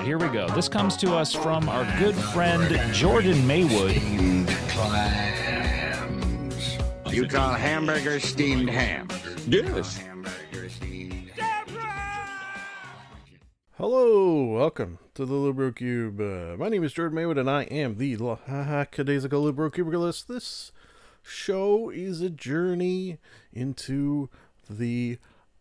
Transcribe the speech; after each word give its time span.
right, 0.00 0.06
here 0.06 0.18
we 0.18 0.28
go. 0.28 0.48
This 0.54 0.68
comes 0.68 0.96
to 0.98 1.14
us 1.14 1.34
from 1.34 1.68
our 1.68 1.84
good 1.98 2.14
friend 2.14 2.94
Jordan 2.94 3.46
Maywood. 3.46 3.94
You 7.12 7.26
call 7.26 7.52
hamburger 7.52 8.18
steamed 8.20 8.70
ham? 8.70 9.08
Yes. 9.46 10.02
Hello, 13.76 14.44
welcome 14.44 14.98
to 15.14 15.26
the 15.26 15.34
Libro 15.34 15.72
Cube. 15.72 16.20
Uh, 16.20 16.56
my 16.56 16.68
name 16.68 16.84
is 16.84 16.92
Jordan 16.92 17.16
Maywood, 17.16 17.38
and 17.38 17.50
I 17.50 17.64
am 17.64 17.96
the 17.96 18.16
lackadaisical 18.16 19.42
Libro 19.42 19.70
Cubicalist. 19.70 20.26
This 20.26 20.72
show 21.22 21.90
is 21.90 22.20
a 22.20 22.30
journey 22.30 23.18
into 23.52 24.28
the 24.68 25.18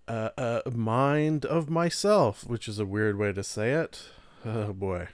uh, 0.08 0.30
uh, 0.38 0.62
mind 0.72 1.46
of 1.46 1.70
myself, 1.70 2.46
which 2.46 2.68
is 2.68 2.80
a 2.80 2.86
weird 2.86 3.18
way 3.18 3.34
to 3.34 3.44
say 3.44 3.72
it. 3.72 4.04
Oh 4.46 4.74
boy, 4.74 5.10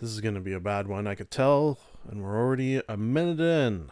this 0.00 0.10
is 0.10 0.20
going 0.20 0.34
to 0.34 0.40
be 0.40 0.54
a 0.54 0.60
bad 0.60 0.86
one. 0.86 1.06
I 1.06 1.14
could 1.14 1.30
tell, 1.30 1.78
and 2.08 2.22
we're 2.22 2.36
already 2.36 2.80
a 2.88 2.96
minute 2.96 3.40
in. 3.40 3.90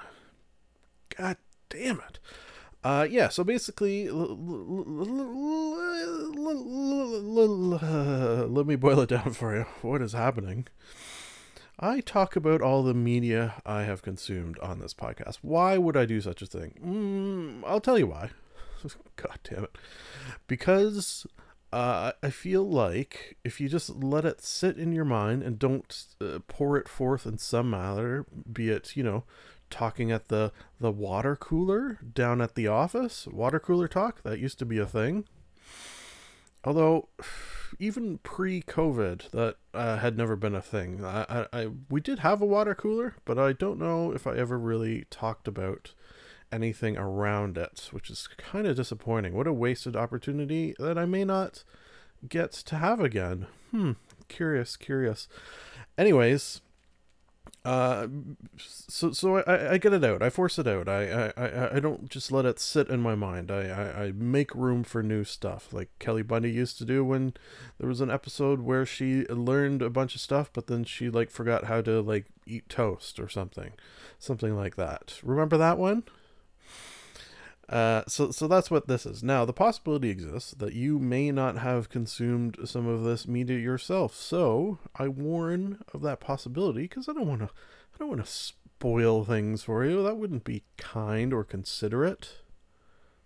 God 1.16 1.36
damn 1.68 2.00
it. 2.00 2.18
Uh, 2.82 3.06
yeah, 3.10 3.28
so 3.28 3.44
basically, 3.44 4.08
let 4.08 4.30
me 8.66 8.76
boil 8.76 9.00
it 9.00 9.08
down 9.10 9.32
for 9.32 9.56
you. 9.56 9.66
What 9.82 10.00
is 10.00 10.12
happening? 10.12 10.68
I 11.78 12.00
talk 12.00 12.36
about 12.36 12.62
all 12.62 12.82
the 12.82 12.94
media 12.94 13.60
I 13.66 13.82
have 13.82 14.00
consumed 14.00 14.58
on 14.60 14.78
this 14.78 14.94
podcast. 14.94 15.38
Why 15.42 15.76
would 15.76 15.96
I 15.96 16.06
do 16.06 16.22
such 16.22 16.40
a 16.40 16.46
thing? 16.46 16.74
Mm, 16.82 17.68
I'll 17.68 17.80
tell 17.80 17.98
you 17.98 18.06
why. 18.06 18.30
God 19.16 19.38
damn 19.44 19.64
it. 19.64 19.76
Because 20.46 21.26
uh, 21.76 22.12
I 22.22 22.30
feel 22.30 22.66
like 22.66 23.36
if 23.44 23.60
you 23.60 23.68
just 23.68 24.02
let 24.02 24.24
it 24.24 24.40
sit 24.40 24.78
in 24.78 24.92
your 24.92 25.04
mind 25.04 25.42
and 25.42 25.58
don't 25.58 26.06
uh, 26.22 26.38
pour 26.48 26.78
it 26.78 26.88
forth 26.88 27.26
in 27.26 27.36
some 27.36 27.68
manner, 27.68 28.24
be 28.50 28.70
it, 28.70 28.96
you 28.96 29.02
know, 29.02 29.24
talking 29.68 30.10
at 30.10 30.28
the 30.28 30.52
the 30.80 30.90
water 30.90 31.36
cooler 31.36 31.98
down 32.14 32.40
at 32.40 32.54
the 32.54 32.66
office 32.66 33.26
water 33.26 33.60
cooler 33.60 33.88
talk 33.88 34.22
that 34.22 34.38
used 34.38 34.58
to 34.58 34.64
be 34.64 34.78
a 34.78 34.86
thing. 34.86 35.26
Although 36.64 37.10
even 37.78 38.18
pre-covid 38.18 39.30
that 39.32 39.56
uh, 39.74 39.98
had 39.98 40.16
never 40.16 40.34
been 40.34 40.54
a 40.54 40.62
thing. 40.62 41.04
I, 41.04 41.26
I, 41.28 41.46
I 41.52 41.68
we 41.90 42.00
did 42.00 42.20
have 42.20 42.40
a 42.40 42.46
water 42.46 42.74
cooler 42.74 43.16
but 43.26 43.38
i 43.38 43.52
don't 43.52 43.78
know 43.78 44.12
if 44.12 44.26
i 44.26 44.34
ever 44.34 44.56
really 44.56 45.04
talked 45.10 45.46
about 45.48 45.92
anything 46.52 46.96
around 46.96 47.58
it 47.58 47.88
which 47.90 48.10
is 48.10 48.28
kind 48.38 48.66
of 48.66 48.76
disappointing 48.76 49.34
what 49.34 49.46
a 49.46 49.52
wasted 49.52 49.96
opportunity 49.96 50.74
that 50.78 50.96
i 50.98 51.04
may 51.04 51.24
not 51.24 51.64
get 52.28 52.52
to 52.52 52.76
have 52.76 53.00
again 53.00 53.46
hmm 53.70 53.92
curious 54.28 54.76
curious 54.76 55.28
anyways 55.98 56.60
uh, 57.66 58.06
so 58.56 59.10
so 59.10 59.38
I, 59.38 59.72
I 59.72 59.78
get 59.78 59.92
it 59.92 60.04
out. 60.04 60.22
I 60.22 60.30
force 60.30 60.56
it 60.56 60.68
out. 60.68 60.88
I, 60.88 61.32
I, 61.36 61.76
I 61.76 61.80
don't 61.80 62.08
just 62.08 62.30
let 62.30 62.44
it 62.44 62.60
sit 62.60 62.88
in 62.88 63.00
my 63.00 63.16
mind. 63.16 63.50
I, 63.50 63.66
I, 63.66 64.04
I 64.04 64.12
make 64.12 64.54
room 64.54 64.84
for 64.84 65.02
new 65.02 65.24
stuff, 65.24 65.72
like 65.72 65.90
Kelly 65.98 66.22
Bundy 66.22 66.52
used 66.52 66.78
to 66.78 66.84
do 66.84 67.04
when 67.04 67.34
there 67.78 67.88
was 67.88 68.00
an 68.00 68.08
episode 68.08 68.60
where 68.60 68.86
she 68.86 69.26
learned 69.26 69.82
a 69.82 69.90
bunch 69.90 70.14
of 70.14 70.20
stuff, 70.20 70.48
but 70.52 70.68
then 70.68 70.84
she 70.84 71.10
like 71.10 71.28
forgot 71.28 71.64
how 71.64 71.80
to 71.80 72.00
like 72.00 72.26
eat 72.46 72.68
toast 72.68 73.18
or 73.18 73.28
something, 73.28 73.72
something 74.16 74.54
like 74.54 74.76
that. 74.76 75.18
Remember 75.24 75.56
that 75.56 75.76
one? 75.76 76.04
Uh, 77.68 78.04
so 78.06 78.30
so 78.30 78.46
that's 78.46 78.70
what 78.70 78.86
this 78.86 79.04
is. 79.04 79.22
Now 79.24 79.44
the 79.44 79.52
possibility 79.52 80.08
exists 80.08 80.52
that 80.52 80.74
you 80.74 80.98
may 80.98 81.32
not 81.32 81.58
have 81.58 81.88
consumed 81.88 82.58
some 82.64 82.86
of 82.86 83.02
this 83.02 83.26
media 83.26 83.58
yourself. 83.58 84.14
So 84.14 84.78
I 84.94 85.08
warn 85.08 85.82
of 85.92 86.02
that 86.02 86.20
possibility 86.20 86.82
because 86.82 87.08
I 87.08 87.12
don't 87.12 87.26
want 87.26 87.40
to 87.40 87.50
I 87.94 87.98
don't 87.98 88.08
want 88.08 88.24
to 88.24 88.30
spoil 88.30 89.24
things 89.24 89.64
for 89.64 89.84
you. 89.84 90.02
That 90.02 90.16
wouldn't 90.16 90.44
be 90.44 90.62
kind 90.76 91.32
or 91.32 91.42
considerate. 91.42 92.36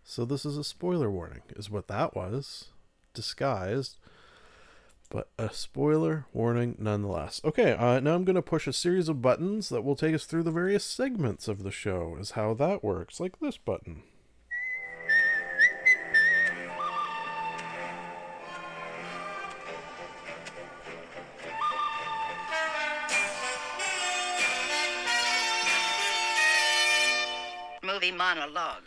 So 0.03 0.25
this 0.25 0.47
is 0.47 0.57
a 0.57 0.65
spoiler 0.65 1.11
warning, 1.11 1.43
is 1.55 1.71
what 1.71 1.89
that 1.89 2.17
was, 2.17 2.69
disguised. 3.15 3.99
But 5.11 5.29
a 5.39 5.53
spoiler 5.53 6.27
warning 6.33 6.77
nonetheless. 6.79 7.41
Okay, 7.45 7.73
uh, 7.73 8.01
now 8.01 8.15
I'm 8.15 8.25
going 8.25 8.37
to 8.37 8.43
push 8.43 8.67
a 8.67 8.73
series 8.73 9.09
of 9.09 9.21
buttons 9.21 9.69
that 9.69 9.83
will 9.83 9.97
take 9.97 10.15
us 10.15 10.25
through 10.25 10.45
the 10.45 10.53
various 10.53 10.85
segments 10.85 11.49
of 11.49 11.63
the 11.63 11.73
show, 11.73 12.17
is 12.19 12.33
how 12.33 12.55
that 12.55 12.85
works, 12.85 13.19
like 13.21 13.41
this 13.41 13.59
button. 13.59 14.03
Monologue. 28.35 28.85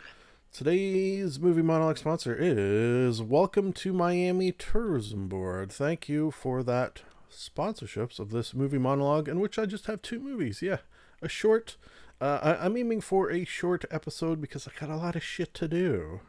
Today's 0.54 1.38
movie 1.38 1.60
monologue 1.60 1.98
sponsor 1.98 2.34
is 2.38 3.20
Welcome 3.20 3.74
to 3.74 3.92
Miami 3.92 4.52
Tourism 4.52 5.28
Board. 5.28 5.70
Thank 5.70 6.08
you 6.08 6.30
for 6.30 6.62
that 6.62 7.02
sponsorships 7.30 8.18
of 8.18 8.30
this 8.30 8.54
movie 8.54 8.78
monologue, 8.78 9.28
in 9.28 9.40
which 9.40 9.58
I 9.58 9.66
just 9.66 9.84
have 9.84 10.00
two 10.00 10.18
movies. 10.18 10.62
Yeah, 10.62 10.78
a 11.20 11.28
short. 11.28 11.76
Uh, 12.22 12.38
I, 12.42 12.64
I'm 12.64 12.74
aiming 12.78 13.02
for 13.02 13.30
a 13.30 13.44
short 13.44 13.84
episode 13.90 14.40
because 14.40 14.66
I 14.66 14.70
got 14.80 14.88
a 14.88 14.96
lot 14.96 15.14
of 15.14 15.22
shit 15.22 15.52
to 15.54 15.68
do. 15.68 16.20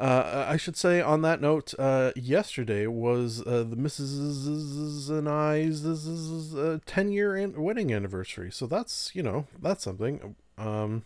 Uh, 0.00 0.46
I 0.48 0.56
should 0.56 0.76
say 0.76 1.00
on 1.00 1.22
that 1.22 1.40
note, 1.40 1.72
uh, 1.78 2.10
yesterday 2.16 2.88
was 2.88 3.46
uh, 3.46 3.62
the 3.62 3.76
Mrs. 3.76 5.08
and 5.08 5.28
I's 5.28 5.86
uh, 5.86 6.78
10 6.84 7.12
year 7.12 7.36
an- 7.36 7.62
wedding 7.62 7.94
anniversary. 7.94 8.50
So 8.50 8.66
that's, 8.66 9.14
you 9.14 9.22
know, 9.22 9.46
that's 9.60 9.84
something. 9.84 10.34
Um, 10.58 11.04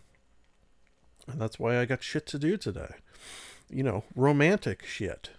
and 1.27 1.39
that's 1.39 1.59
why 1.59 1.79
I 1.79 1.85
got 1.85 2.03
shit 2.03 2.25
to 2.27 2.39
do 2.39 2.57
today. 2.57 2.95
You 3.69 3.83
know, 3.83 4.03
romantic 4.15 4.85
shit. 4.85 5.29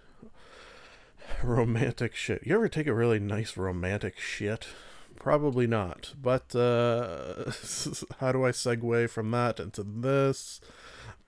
Romantic 1.43 2.15
shit. 2.15 2.47
You 2.47 2.55
ever 2.55 2.69
take 2.69 2.87
a 2.87 2.95
really 2.95 3.19
nice 3.19 3.57
romantic 3.57 4.19
shit? 4.19 4.69
Probably 5.17 5.67
not. 5.67 6.15
But 6.21 6.55
uh, 6.55 7.45
how 8.21 8.33
do 8.33 8.45
I 8.45 8.51
segue 8.51 9.11
from 9.11 9.31
that 9.33 9.61
into 9.61 9.83
this? 9.83 10.61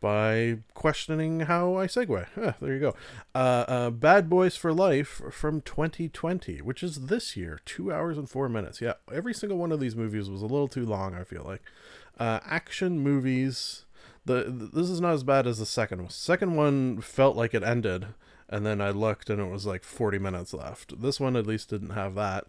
By 0.00 0.58
questioning 0.72 1.40
how 1.40 1.76
I 1.76 1.86
segue. 1.86 2.26
Ah, 2.36 2.54
there 2.60 2.72
you 2.72 2.80
go. 2.80 2.94
Uh, 3.34 3.64
uh, 3.68 3.90
Bad 3.90 4.30
Boys 4.30 4.56
for 4.56 4.72
Life 4.72 5.20
from 5.30 5.60
2020, 5.60 6.62
which 6.62 6.82
is 6.82 7.06
this 7.06 7.36
year, 7.36 7.60
two 7.66 7.92
hours 7.92 8.16
and 8.16 8.28
four 8.28 8.48
minutes. 8.48 8.80
Yeah, 8.80 8.94
every 9.12 9.34
single 9.34 9.58
one 9.58 9.72
of 9.72 9.80
these 9.80 9.94
movies 9.94 10.30
was 10.30 10.40
a 10.40 10.46
little 10.46 10.68
too 10.68 10.86
long. 10.86 11.14
I 11.14 11.24
feel 11.24 11.42
like 11.44 11.60
uh, 12.18 12.40
action 12.46 13.00
movies 13.00 13.84
the 14.24 14.70
this 14.72 14.90
is 14.90 15.00
not 15.00 15.14
as 15.14 15.24
bad 15.24 15.46
as 15.46 15.58
the 15.58 15.66
second 15.66 16.00
one. 16.00 16.10
Second 16.10 16.56
one 16.56 17.00
felt 17.00 17.36
like 17.36 17.54
it 17.54 17.62
ended, 17.62 18.08
and 18.48 18.64
then 18.66 18.80
I 18.80 18.90
looked 18.90 19.30
and 19.30 19.40
it 19.40 19.50
was 19.50 19.66
like 19.66 19.84
40 19.84 20.18
minutes 20.18 20.52
left. 20.52 21.00
This 21.00 21.20
one 21.20 21.36
at 21.36 21.46
least 21.46 21.70
didn't 21.70 21.90
have 21.90 22.14
that. 22.16 22.46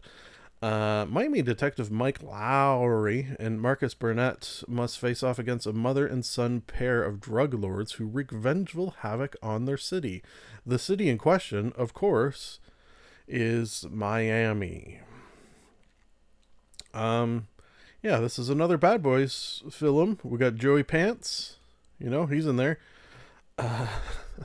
Uh, 0.62 1.08
Miami 1.10 1.42
detective 1.42 1.90
Mike 1.90 2.20
Lowrey 2.20 3.36
and 3.40 3.60
Marcus 3.60 3.96
Burnett 3.96 4.62
must 4.68 5.00
face 5.00 5.24
off 5.24 5.40
against 5.40 5.66
a 5.66 5.74
mother 5.74 6.06
and 6.06 6.24
son 6.24 6.62
pair 6.62 7.04
of 7.04 7.20
drug 7.20 7.56
lords 7.56 7.94
who 7.94 8.06
wreak 8.06 8.30
vengeful 8.30 8.92
havoc 9.00 9.36
on 9.42 9.66
their 9.66 9.78
city. 9.78 10.22
The 10.64 10.78
city 10.78 11.10
in 11.10 11.18
question, 11.18 11.74
of 11.76 11.96
course, 11.96 12.60
is 13.28 13.88
Miami. 13.90 15.00
Um, 16.94 17.48
yeah, 18.04 18.20
this 18.20 18.38
is 18.38 18.50
another 18.50 18.78
Bad 18.78 19.02
Boys 19.02 19.64
film. 19.72 20.20
We 20.24 20.38
got 20.38 20.56
Joey 20.56 20.84
Pants. 20.84 21.58
You 22.02 22.10
know, 22.10 22.26
he's 22.26 22.48
in 22.48 22.58
there. 22.58 22.80
Uh, 23.58 23.88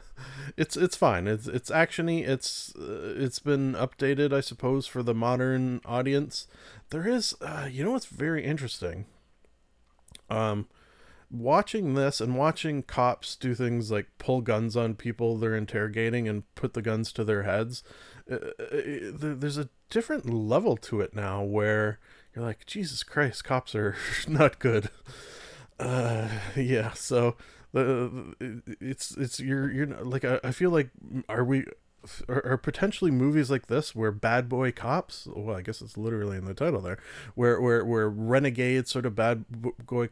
it's 0.56 0.76
it's 0.76 0.96
fine. 0.96 1.26
It's 1.26 1.46
it's 1.46 1.70
actiony. 1.70 2.26
It's 2.26 2.74
uh, 2.76 3.14
it's 3.16 3.38
been 3.38 3.72
updated, 3.74 4.32
I 4.32 4.40
suppose, 4.40 4.86
for 4.86 5.02
the 5.02 5.14
modern 5.14 5.80
audience. 5.84 6.46
There 6.90 7.08
is, 7.08 7.34
uh, 7.40 7.68
you 7.70 7.84
know, 7.84 7.92
what's 7.92 8.06
very 8.06 8.44
interesting. 8.44 9.06
Um, 10.28 10.68
watching 11.30 11.94
this 11.94 12.20
and 12.20 12.36
watching 12.36 12.82
cops 12.82 13.36
do 13.36 13.54
things 13.54 13.90
like 13.90 14.06
pull 14.18 14.40
guns 14.40 14.76
on 14.76 14.94
people 14.94 15.36
they're 15.36 15.56
interrogating 15.56 16.28
and 16.28 16.42
put 16.54 16.74
the 16.74 16.82
guns 16.82 17.12
to 17.12 17.24
their 17.24 17.42
heads. 17.44 17.82
Uh, 18.30 18.36
uh 18.60 19.12
there's 19.12 19.58
a 19.58 19.68
different 19.90 20.28
level 20.28 20.76
to 20.76 21.00
it 21.00 21.14
now 21.14 21.42
where 21.42 21.98
you're 22.34 22.44
like, 22.44 22.66
Jesus 22.66 23.02
Christ, 23.02 23.44
cops 23.44 23.74
are 23.74 23.96
not 24.28 24.58
good. 24.58 24.90
Uh, 25.78 26.28
yeah. 26.56 26.92
So 26.92 27.36
the 27.72 28.34
it's 28.80 29.16
it's 29.16 29.40
you're 29.40 29.70
you're 29.70 29.86
like 29.86 30.24
I, 30.24 30.40
I 30.44 30.50
feel 30.52 30.70
like 30.70 30.90
are 31.28 31.44
we 31.44 31.64
are, 32.28 32.44
are 32.44 32.56
potentially 32.56 33.10
movies 33.10 33.50
like 33.50 33.66
this 33.66 33.94
where 33.94 34.12
bad 34.12 34.48
boy 34.48 34.70
cops 34.72 35.28
well 35.34 35.56
i 35.56 35.62
guess 35.62 35.80
it's 35.80 35.96
literally 35.96 36.36
in 36.36 36.44
the 36.44 36.54
title 36.54 36.80
there 36.80 36.98
where 37.34 37.60
where 37.60 37.84
where 37.84 38.08
renegade 38.08 38.88
sort 38.88 39.06
of 39.06 39.14
bad 39.14 39.44
boy 39.50 40.08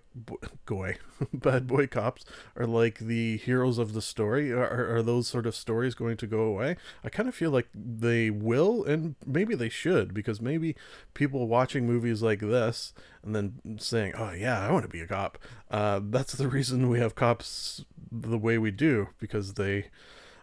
boy 0.67 0.96
bad 1.32 1.67
boy 1.67 1.87
cops 1.87 2.25
are 2.56 2.67
like 2.67 2.99
the 2.99 3.37
heroes 3.38 3.79
of 3.79 3.93
the 3.93 4.02
story 4.02 4.52
are, 4.52 4.96
are 4.96 5.02
those 5.02 5.29
sort 5.29 5.46
of 5.46 5.55
stories 5.55 5.94
going 5.94 6.17
to 6.17 6.26
go 6.26 6.41
away? 6.41 6.76
I 7.02 7.08
kind 7.08 7.29
of 7.29 7.35
feel 7.35 7.50
like 7.50 7.69
they 7.75 8.31
will 8.31 8.85
and 8.85 9.14
maybe 9.26 9.55
they 9.55 9.69
should 9.69 10.14
because 10.14 10.40
maybe 10.40 10.75
people 11.12 11.47
watching 11.47 11.87
movies 11.87 12.23
like 12.23 12.40
this 12.40 12.93
and 13.23 13.35
then 13.35 13.79
saying 13.79 14.12
oh 14.17 14.32
yeah 14.32 14.67
i 14.67 14.70
want 14.70 14.85
to 14.85 14.88
be 14.88 15.00
a 15.00 15.06
cop 15.06 15.38
uh, 15.70 16.00
that's 16.02 16.35
the 16.35 16.49
reason 16.49 16.88
we 16.88 16.99
have 16.99 17.14
cops 17.14 17.85
the 18.11 18.38
way 18.38 18.58
we 18.58 18.70
do 18.70 19.08
because 19.19 19.55
they 19.55 19.87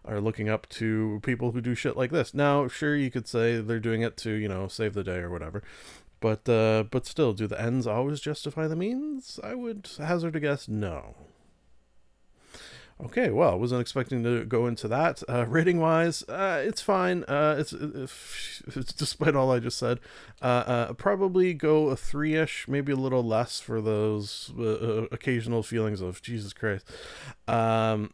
are 0.05 0.19
looking 0.19 0.49
up 0.49 0.67
to 0.69 1.19
people 1.23 1.51
who 1.51 1.61
do 1.61 1.75
shit 1.75 1.95
like 1.95 2.11
this. 2.11 2.33
Now, 2.33 2.67
sure, 2.67 2.95
you 2.95 3.11
could 3.11 3.27
say 3.27 3.59
they're 3.61 3.79
doing 3.79 4.01
it 4.01 4.17
to, 4.17 4.31
you 4.31 4.47
know, 4.47 4.67
save 4.67 4.93
the 4.93 5.03
day 5.03 5.17
or 5.17 5.29
whatever. 5.29 5.63
But 6.19 6.47
uh, 6.47 6.83
but 6.89 7.07
still, 7.07 7.33
do 7.33 7.47
the 7.47 7.59
ends 7.59 7.87
always 7.87 8.19
justify 8.19 8.67
the 8.67 8.75
means? 8.75 9.39
I 9.43 9.55
would 9.55 9.89
hazard 9.97 10.35
a 10.35 10.39
guess 10.39 10.67
no. 10.67 11.15
Okay, 13.03 13.31
well, 13.31 13.57
wasn't 13.57 13.81
expecting 13.81 14.23
to 14.23 14.45
go 14.45 14.67
into 14.67 14.87
that. 14.87 15.23
Uh, 15.27 15.45
rating 15.49 15.79
wise, 15.79 16.21
uh, 16.29 16.61
it's 16.63 16.81
fine. 16.81 17.23
Uh, 17.23 17.55
it's, 17.57 17.73
it's, 17.73 18.93
despite 18.97 19.35
all 19.35 19.51
I 19.51 19.59
just 19.59 19.79
said. 19.79 19.99
Uh, 20.41 20.45
uh, 20.45 20.93
probably 20.93 21.55
go 21.55 21.89
a 21.89 21.95
three 21.95 22.35
ish, 22.35 22.67
maybe 22.67 22.91
a 22.91 22.95
little 22.95 23.23
less 23.23 23.59
for 23.59 23.81
those 23.81 24.53
uh, 24.59 25.07
occasional 25.11 25.63
feelings 25.63 26.01
of 26.01 26.21
Jesus 26.21 26.53
Christ. 26.53 26.87
Um, 27.47 28.13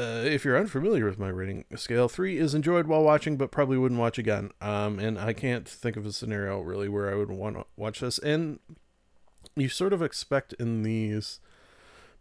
uh, 0.00 0.22
if 0.24 0.44
you're 0.44 0.58
unfamiliar 0.58 1.04
with 1.04 1.18
my 1.18 1.28
rating 1.28 1.64
scale, 1.76 2.08
three 2.08 2.38
is 2.38 2.54
enjoyed 2.54 2.86
while 2.86 3.02
watching, 3.02 3.36
but 3.36 3.50
probably 3.50 3.76
wouldn't 3.76 4.00
watch 4.00 4.18
again. 4.18 4.50
Um, 4.60 4.98
and 4.98 5.18
I 5.18 5.32
can't 5.32 5.68
think 5.68 5.96
of 5.96 6.06
a 6.06 6.12
scenario 6.12 6.60
really 6.60 6.88
where 6.88 7.10
I 7.10 7.14
would 7.16 7.30
want 7.30 7.56
to 7.56 7.66
watch 7.76 8.00
this. 8.00 8.18
And 8.18 8.60
you 9.56 9.68
sort 9.68 9.92
of 9.92 10.00
expect 10.00 10.54
in 10.54 10.82
these 10.82 11.40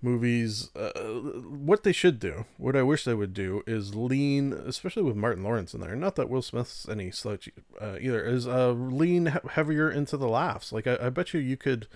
movies 0.02 0.72
uh, 0.76 0.92
what 0.92 1.84
they 1.84 1.92
should 1.92 2.20
do. 2.20 2.46
What 2.58 2.76
I 2.76 2.84
wish 2.84 3.06
they 3.06 3.14
would 3.14 3.34
do 3.34 3.64
is 3.66 3.96
lean, 3.96 4.52
especially 4.54 5.04
with 5.04 5.16
Martin 5.16 5.44
Lawrence 5.44 5.74
in 5.74 5.80
there. 5.80 5.96
Not 5.96 6.16
that 6.16 6.30
Will 6.30 6.42
Smith's 6.42 6.88
any 6.88 7.12
slouch 7.12 7.50
uh, 7.80 7.96
either. 8.02 8.24
Is 8.26 8.46
uh, 8.46 8.72
lean 8.72 9.28
heavier 9.52 9.90
into 9.90 10.18
the 10.18 10.28
laughs. 10.28 10.74
Like 10.74 10.88
I, 10.88 10.98
I 11.02 11.10
bet 11.10 11.34
you 11.34 11.40
you 11.40 11.56
could 11.58 11.88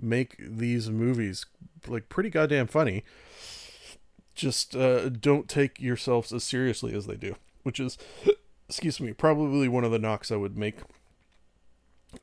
make 0.00 0.36
these 0.38 0.90
movies 0.90 1.46
like 1.86 2.08
pretty 2.08 2.30
goddamn 2.30 2.66
funny 2.66 3.04
just 4.34 4.76
uh, 4.76 5.08
don't 5.08 5.48
take 5.48 5.80
yourselves 5.80 6.32
as 6.32 6.44
seriously 6.44 6.94
as 6.94 7.06
they 7.06 7.16
do, 7.16 7.36
which 7.62 7.80
is, 7.80 7.98
excuse 8.68 9.00
me, 9.00 9.12
probably 9.12 9.68
one 9.68 9.84
of 9.84 9.92
the 9.92 9.98
knocks 9.98 10.30
I 10.30 10.36
would 10.36 10.56
make 10.56 10.76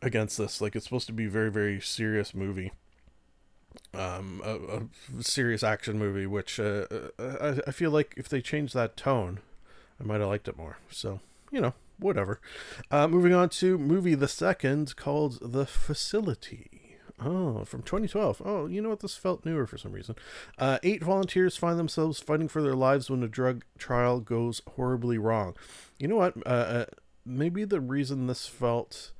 against 0.01 0.37
this. 0.37 0.61
Like, 0.61 0.75
it's 0.75 0.85
supposed 0.85 1.07
to 1.07 1.13
be 1.13 1.27
very, 1.27 1.51
very 1.51 1.79
serious 1.79 2.33
movie, 2.33 2.71
um, 3.93 4.41
a, 4.43 5.19
a 5.19 5.23
serious 5.23 5.63
action 5.63 5.99
movie, 5.99 6.25
which 6.25 6.59
uh, 6.59 6.85
I, 7.19 7.59
I 7.67 7.71
feel 7.71 7.91
like 7.91 8.13
if 8.17 8.29
they 8.29 8.41
changed 8.41 8.73
that 8.73 8.97
tone, 8.97 9.39
I 9.99 10.03
might 10.03 10.19
have 10.19 10.29
liked 10.29 10.47
it 10.47 10.57
more. 10.57 10.77
So, 10.89 11.19
you 11.51 11.61
know, 11.61 11.73
whatever. 11.99 12.39
Uh, 12.91 13.07
moving 13.07 13.33
on 13.33 13.49
to 13.49 13.77
movie 13.77 14.15
the 14.15 14.27
second 14.27 14.95
called 14.95 15.39
The 15.41 15.65
Facility. 15.65 16.76
Oh, 17.19 17.63
from 17.65 17.81
2012. 17.81 18.43
Oh, 18.45 18.67
you 18.67 18.81
know 18.81 18.89
what? 18.89 18.99
This 18.99 19.17
felt 19.17 19.43
newer 19.43 19.65
for 19.65 19.77
some 19.77 19.91
reason. 19.91 20.15
Uh, 20.59 20.77
eight 20.83 21.03
volunteers 21.03 21.57
find 21.57 21.79
themselves 21.79 22.19
fighting 22.19 22.47
for 22.47 22.61
their 22.61 22.75
lives 22.75 23.09
when 23.09 23.23
a 23.23 23.27
drug 23.27 23.65
trial 23.79 24.19
goes 24.19 24.61
horribly 24.75 25.17
wrong. 25.17 25.55
You 25.97 26.07
know 26.09 26.17
what? 26.17 26.35
Uh, 26.45 26.49
uh, 26.49 26.85
maybe 27.25 27.63
the 27.63 27.81
reason 27.81 28.27
this 28.27 28.45
felt 28.45 29.11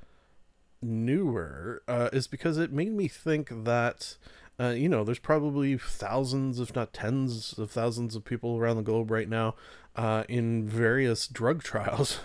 newer 0.80 1.82
uh, 1.88 2.10
is 2.14 2.28
because 2.28 2.60
it 2.60 2.72
made 2.72 2.94
me 2.94 3.08
think 3.08 3.64
that. 3.66 4.18
Uh, 4.60 4.70
you 4.70 4.90
know, 4.90 5.04
there's 5.04 5.20
probably 5.20 5.78
thousands, 5.78 6.60
if 6.60 6.76
not 6.76 6.92
tens 6.92 7.58
of 7.60 7.70
thousands 7.70 8.16
of 8.16 8.26
people 8.26 8.58
around 8.58 8.78
the 8.78 8.82
globe 8.82 9.12
right 9.12 9.30
now 9.30 9.54
uh, 9.98 10.24
in 10.30 10.68
various 10.68 11.28
drug 11.28 11.64
trials 11.64 12.20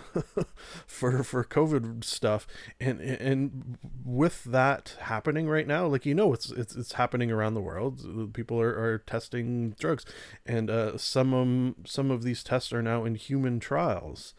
for 0.87 1.23
for 1.23 1.43
COVID 1.43 2.05
stuff, 2.05 2.46
and 2.79 3.00
and 3.00 3.79
with 4.05 4.44
that 4.44 4.96
happening 5.00 5.49
right 5.49 5.67
now, 5.67 5.87
like 5.87 6.05
you 6.05 6.14
know, 6.14 6.34
it's 6.34 6.50
it's 6.50 6.76
it's 6.76 6.93
happening 6.93 7.31
around 7.31 7.55
the 7.55 7.61
world. 7.61 8.32
People 8.34 8.61
are, 8.61 8.79
are 8.79 8.99
testing 8.99 9.70
drugs, 9.79 10.05
and 10.44 10.69
uh, 10.70 10.99
some 10.99 11.32
um, 11.32 11.76
some 11.87 12.11
of 12.11 12.23
these 12.23 12.44
tests 12.44 12.73
are 12.73 12.82
now 12.82 13.05
in 13.05 13.14
human 13.14 13.58
trials. 13.58 14.34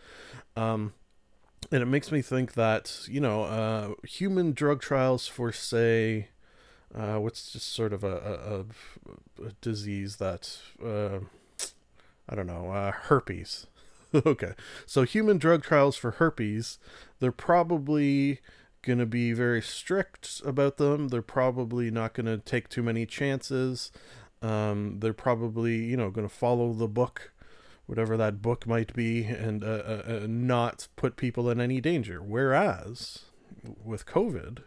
Um, 0.56 0.94
and 1.72 1.82
it 1.82 1.88
makes 1.88 2.12
me 2.12 2.22
think 2.22 2.54
that 2.54 3.02
you 3.10 3.20
know, 3.20 3.44
uh, 3.44 3.94
human 4.04 4.54
drug 4.54 4.82
trials 4.82 5.28
for 5.28 5.52
say. 5.52 6.30
Uh, 6.96 7.18
what's 7.18 7.52
just 7.52 7.74
sort 7.74 7.92
of 7.92 8.04
a, 8.04 8.66
a, 9.42 9.46
a 9.46 9.52
disease 9.62 10.18
that 10.18 10.60
uh, 10.84 11.20
I 12.28 12.36
don't 12.36 12.48
know, 12.48 12.72
uh, 12.72 12.92
herpes. 12.92 13.68
okay, 14.26 14.54
so 14.86 15.04
human 15.04 15.38
drug 15.38 15.64
trials 15.64 15.96
for 15.96 16.12
herpes, 16.12 16.78
they're 17.20 17.32
probably 17.32 18.40
going 18.82 19.00
to 19.00 19.06
be 19.06 19.34
very 19.34 19.62
strict 19.62 20.42
about 20.46 20.78
them. 20.78 21.08
They're 21.08 21.22
probably 21.22 21.90
not 21.90 22.14
going 22.14 22.26
to 22.26 22.38
take 22.38 22.70
too 22.70 22.84
many 22.84 23.06
chances. 23.06 23.92
Um, 24.42 25.00
they're 25.00 25.14
probably, 25.14 25.86
you 25.86 25.98
know, 25.98 26.10
going 26.12 26.28
to 26.28 26.34
follow 26.34 26.74
the 26.74 26.88
book, 26.88 27.32
whatever 27.86 28.18
that 28.18 28.42
book 28.42 28.68
might 28.68 28.94
be, 28.94 29.24
and 29.24 29.64
uh, 29.64 29.68
uh, 29.68 30.04
uh, 30.08 30.28
not 30.28 30.88
put 30.96 31.16
people 31.16 31.50
in 31.50 31.60
any 31.60 31.82
danger. 31.82 32.22
Whereas 32.22 33.26
with 33.84 34.06
COVID, 34.06 34.60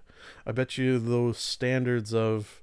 I 0.47 0.53
bet 0.53 0.79
you 0.79 0.99
those 0.99 1.39
standards 1.39 2.15
of 2.15 2.63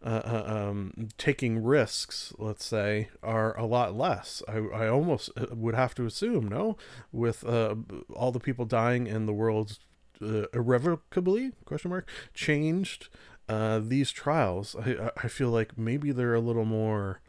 uh, 0.00 0.22
uh, 0.24 0.44
um, 0.46 1.08
taking 1.18 1.60
risks, 1.62 2.32
let's 2.38 2.64
say, 2.64 3.08
are 3.20 3.58
a 3.58 3.66
lot 3.66 3.96
less. 3.96 4.42
I, 4.46 4.58
I 4.58 4.88
almost 4.88 5.30
uh, 5.36 5.46
would 5.50 5.74
have 5.74 5.92
to 5.96 6.06
assume, 6.06 6.46
no, 6.46 6.76
with 7.10 7.44
uh, 7.44 7.74
all 8.14 8.30
the 8.30 8.38
people 8.38 8.64
dying 8.64 9.08
and 9.08 9.26
the 9.26 9.32
world 9.32 9.78
uh, 10.22 10.44
irrevocably 10.54 11.52
question 11.64 11.90
mark 11.90 12.08
changed. 12.32 13.08
Uh, 13.48 13.80
these 13.82 14.12
trials, 14.12 14.76
I 14.76 15.10
I 15.16 15.28
feel 15.28 15.48
like 15.48 15.76
maybe 15.76 16.12
they're 16.12 16.34
a 16.34 16.40
little 16.40 16.66
more 16.66 17.20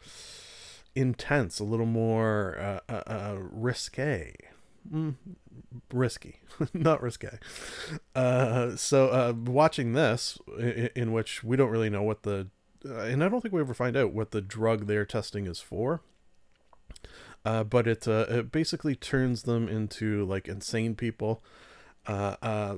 intense, 0.94 1.60
a 1.60 1.64
little 1.64 1.86
more 1.86 2.82
risque. 3.52 4.36
Mm, 4.92 5.16
risky, 5.94 6.40
not 6.74 7.02
risque. 7.02 7.40
Uh, 8.16 8.76
so 8.76 9.10
uh, 9.10 9.34
watching 9.34 9.94
this, 9.94 10.38
in, 10.58 10.90
in, 10.96 11.12
which 11.12 11.44
we 11.44 11.56
don't 11.56 11.70
really 11.70 11.90
know 11.90 12.02
what 12.02 12.24
the 12.24 12.48
uh, 12.86 13.00
and 13.00 13.24
I 13.24 13.30
don't 13.30 13.42
think 13.42 13.54
we 13.54 13.62
ever 13.62 13.74
find 13.74 13.96
out 13.98 14.14
what 14.14 14.32
the 14.32 14.42
drug 14.42 14.88
they're 14.88 15.06
testing 15.06 15.46
is 15.48 15.60
for. 15.60 16.02
Uh, 17.46 17.64
but 17.64 17.88
it 17.88 18.08
uh, 18.08 18.26
it 18.30 18.52
basically 18.52 18.96
turns 18.96 19.44
them 19.44 19.68
into 19.68 20.26
like 20.26 20.48
insane 20.48 20.96
people 20.96 21.44
uh, 22.08 22.36
uh, 22.42 22.76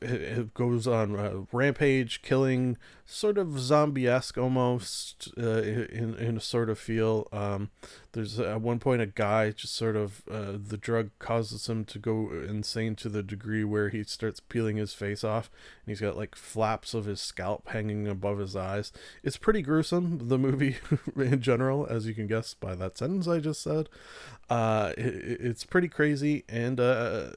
it 0.00 0.54
goes 0.54 0.86
on 0.86 1.16
a 1.16 1.44
rampage, 1.50 2.22
killing, 2.22 2.76
sort 3.04 3.36
of 3.36 3.58
zombie-esque 3.58 4.38
almost 4.38 5.28
uh, 5.36 5.62
in 5.62 6.14
in 6.14 6.36
a 6.36 6.40
sort 6.40 6.70
of 6.70 6.78
feel. 6.78 7.26
Um, 7.32 7.70
there's 8.12 8.38
at 8.38 8.60
one 8.60 8.78
point 8.78 9.02
a 9.02 9.06
guy 9.06 9.50
just 9.50 9.74
sort 9.74 9.96
of 9.96 10.22
uh, 10.30 10.52
the 10.56 10.76
drug 10.76 11.10
causes 11.18 11.68
him 11.68 11.84
to 11.86 11.98
go 11.98 12.30
insane 12.30 12.94
to 12.96 13.08
the 13.08 13.22
degree 13.22 13.64
where 13.64 13.88
he 13.88 14.04
starts 14.04 14.40
peeling 14.40 14.76
his 14.76 14.94
face 14.94 15.24
off, 15.24 15.50
and 15.84 15.90
he's 15.90 16.00
got 16.00 16.16
like 16.16 16.36
flaps 16.36 16.94
of 16.94 17.06
his 17.06 17.20
scalp 17.20 17.68
hanging 17.70 18.06
above 18.06 18.38
his 18.38 18.54
eyes. 18.54 18.92
It's 19.22 19.38
pretty 19.38 19.62
gruesome. 19.62 20.28
The 20.28 20.38
movie 20.38 20.76
in 21.16 21.40
general, 21.40 21.86
as 21.86 22.06
you 22.06 22.14
can 22.14 22.26
guess 22.26 22.54
by 22.54 22.74
that 22.76 22.98
sentence 22.98 23.26
I 23.26 23.40
just 23.40 23.62
said, 23.62 23.88
uh, 24.48 24.92
it, 24.96 25.40
it's 25.40 25.64
pretty 25.64 25.88
crazy, 25.88 26.44
and 26.48 26.78
uh, 26.78 27.30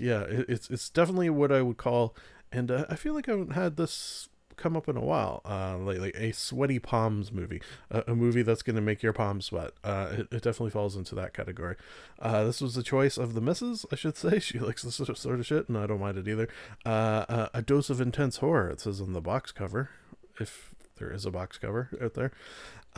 yeah. 0.00 0.22
It, 0.22 0.37
it's 0.48 0.70
it's 0.70 0.88
definitely 0.90 1.30
what 1.30 1.52
I 1.52 1.62
would 1.62 1.76
call, 1.76 2.14
and 2.52 2.70
uh, 2.70 2.86
I 2.88 2.96
feel 2.96 3.14
like 3.14 3.28
I 3.28 3.32
haven't 3.32 3.52
had 3.52 3.76
this 3.76 4.28
come 4.58 4.76
up 4.76 4.88
in 4.88 4.96
a 4.96 5.00
while 5.00 5.40
uh, 5.44 5.76
lately. 5.76 6.12
A 6.14 6.32
sweaty 6.32 6.78
palms 6.78 7.32
movie, 7.32 7.62
a, 7.90 8.04
a 8.08 8.14
movie 8.14 8.42
that's 8.42 8.62
going 8.62 8.76
to 8.76 8.82
make 8.82 9.02
your 9.02 9.12
palms 9.12 9.46
sweat. 9.46 9.70
Uh, 9.82 10.08
it, 10.10 10.20
it, 10.20 10.42
definitely 10.42 10.70
falls 10.70 10.96
into 10.96 11.14
that 11.14 11.32
category. 11.32 11.76
Uh, 12.18 12.44
this 12.44 12.60
was 12.60 12.74
the 12.74 12.82
choice 12.82 13.16
of 13.16 13.34
the 13.34 13.40
missus, 13.40 13.86
I 13.90 13.94
should 13.94 14.16
say. 14.18 14.38
She 14.40 14.58
likes 14.58 14.82
this 14.82 14.96
sort 14.96 15.40
of 15.40 15.46
shit, 15.46 15.68
and 15.68 15.78
I 15.78 15.86
don't 15.86 16.00
mind 16.00 16.18
it 16.18 16.28
either. 16.28 16.48
Uh, 16.84 17.24
uh, 17.28 17.48
a 17.54 17.62
dose 17.62 17.88
of 17.88 18.00
intense 18.00 18.38
horror. 18.38 18.68
It 18.68 18.80
says 18.80 19.00
on 19.00 19.14
the 19.14 19.22
box 19.22 19.52
cover, 19.52 19.90
if 20.38 20.74
there 20.98 21.10
is 21.10 21.24
a 21.24 21.30
box 21.30 21.56
cover 21.58 21.88
out 22.02 22.14
there. 22.14 22.32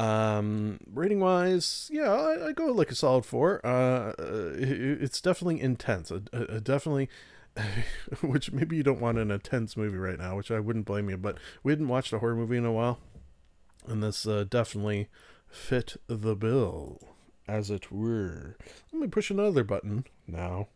Um, 0.00 0.78
rating 0.90 1.20
wise, 1.20 1.90
yeah, 1.92 2.10
I, 2.10 2.48
I, 2.48 2.52
go 2.52 2.66
like 2.66 2.90
a 2.90 2.94
solid 2.94 3.26
four. 3.26 3.64
Uh, 3.66 4.14
it, 4.56 5.02
it's 5.02 5.20
definitely 5.20 5.60
intense. 5.60 6.10
A, 6.10 6.22
a, 6.32 6.42
a 6.56 6.60
definitely 6.60 7.10
which 8.22 8.50
maybe 8.50 8.76
you 8.76 8.82
don't 8.82 9.00
want 9.00 9.18
an 9.18 9.30
intense 9.30 9.76
movie 9.76 9.98
right 9.98 10.18
now, 10.18 10.36
which 10.36 10.50
I 10.50 10.58
wouldn't 10.58 10.86
blame 10.86 11.10
you, 11.10 11.18
but 11.18 11.36
we 11.62 11.72
hadn't 11.72 11.88
watched 11.88 12.14
a 12.14 12.18
horror 12.18 12.34
movie 12.34 12.56
in 12.56 12.64
a 12.64 12.72
while, 12.72 12.98
and 13.86 14.02
this 14.02 14.26
uh, 14.26 14.44
definitely 14.48 15.08
fit 15.48 15.96
the 16.06 16.34
bill, 16.34 17.00
as 17.46 17.70
it 17.70 17.92
were. 17.92 18.56
Let 18.92 19.02
me 19.02 19.08
push 19.08 19.30
another 19.30 19.64
button 19.64 20.06
now. 20.26 20.68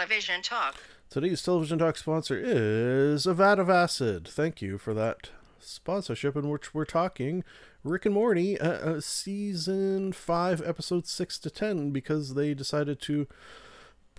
Television 0.00 0.40
Talk. 0.40 0.76
Today's 1.10 1.42
television 1.42 1.78
talk 1.78 1.98
sponsor 1.98 2.40
is 2.42 3.26
a 3.26 3.34
vat 3.34 3.58
of 3.58 3.68
acid. 3.68 4.26
Thank 4.26 4.62
you 4.62 4.78
for 4.78 4.94
that 4.94 5.28
sponsorship, 5.58 6.36
in 6.36 6.48
which 6.48 6.72
we're 6.72 6.86
talking 6.86 7.44
Rick 7.84 8.06
and 8.06 8.14
Morty, 8.14 8.58
uh, 8.58 8.70
uh, 8.70 9.00
season 9.02 10.12
five, 10.14 10.62
episode 10.64 11.06
six 11.06 11.38
to 11.40 11.50
ten, 11.50 11.90
because 11.90 12.32
they 12.32 12.54
decided 12.54 12.98
to 13.02 13.28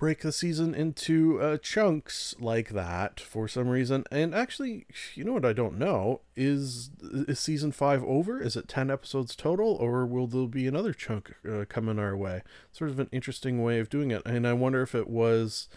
break 0.01 0.21
the 0.21 0.31
season 0.31 0.73
into 0.73 1.39
uh, 1.39 1.57
chunks 1.57 2.33
like 2.39 2.69
that 2.69 3.19
for 3.19 3.47
some 3.47 3.69
reason. 3.69 4.03
And 4.11 4.33
actually, 4.33 4.87
you 5.13 5.23
know 5.23 5.33
what 5.33 5.45
I 5.45 5.53
don't 5.53 5.77
know 5.77 6.21
is 6.35 6.89
is 7.03 7.39
season 7.39 7.71
five 7.71 8.03
over? 8.05 8.41
Is 8.41 8.55
it 8.55 8.67
ten 8.67 8.89
episodes 8.89 9.35
total, 9.35 9.75
or 9.75 10.07
will 10.07 10.25
there 10.25 10.47
be 10.47 10.65
another 10.65 10.91
chunk 10.91 11.35
uh, 11.47 11.65
coming 11.69 11.99
our 11.99 12.17
way? 12.17 12.41
Sort 12.71 12.89
of 12.89 12.99
an 12.99 13.09
interesting 13.11 13.61
way 13.61 13.77
of 13.77 13.91
doing 13.91 14.09
it, 14.09 14.23
and 14.25 14.47
I 14.47 14.53
wonder 14.53 14.81
if 14.81 14.95
it 14.95 15.07
was. 15.07 15.69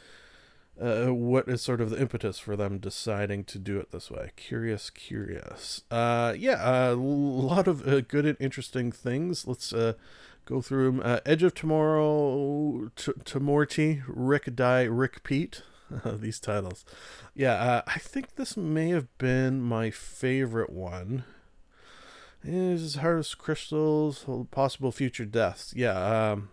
Uh, 0.81 1.15
what 1.15 1.47
is 1.47 1.63
sort 1.63 1.81
of 1.81 1.91
the 1.91 2.01
impetus 2.01 2.41
for 2.41 2.57
them 2.57 2.79
deciding 2.79 3.45
to 3.45 3.61
do 3.61 3.79
it 3.79 3.93
this 3.93 4.11
way? 4.11 4.33
Curious, 4.35 4.91
curious. 4.91 5.83
Uh, 5.89 6.35
yeah, 6.37 6.91
a 6.91 6.95
lot 6.95 7.69
of 7.69 7.87
uh, 7.87 8.01
good 8.01 8.27
and 8.27 8.37
interesting 8.41 8.91
things. 8.91 9.47
Let's 9.47 9.73
uh, 9.73 9.93
go 10.45 10.61
through 10.61 10.93
them. 10.93 11.03
Uh, 11.05 11.21
Edge 11.27 11.43
of 11.43 11.55
Tomorrow, 11.55 12.91
T- 12.97 13.13
Tomorty, 13.25 14.03
Rick 14.07 14.55
Die, 14.55 14.87
Rickpeat. 14.87 15.63
These 16.21 16.41
titles. 16.41 16.85
Yeah, 17.35 17.55
uh, 17.55 17.83
I 17.87 17.99
think 17.99 18.37
this 18.37 18.57
may 18.57 18.91
have 18.91 19.17
been 19.19 19.61
my 19.61 19.91
favorite 19.91 20.71
one. 20.71 21.25
Is 22.43 22.97
Harvest 22.97 23.39
Crystals, 23.39 24.27
Possible 24.51 24.93
Future 24.93 25.25
Deaths. 25.25 25.73
Yeah, 25.75 26.33
um, 26.33 26.51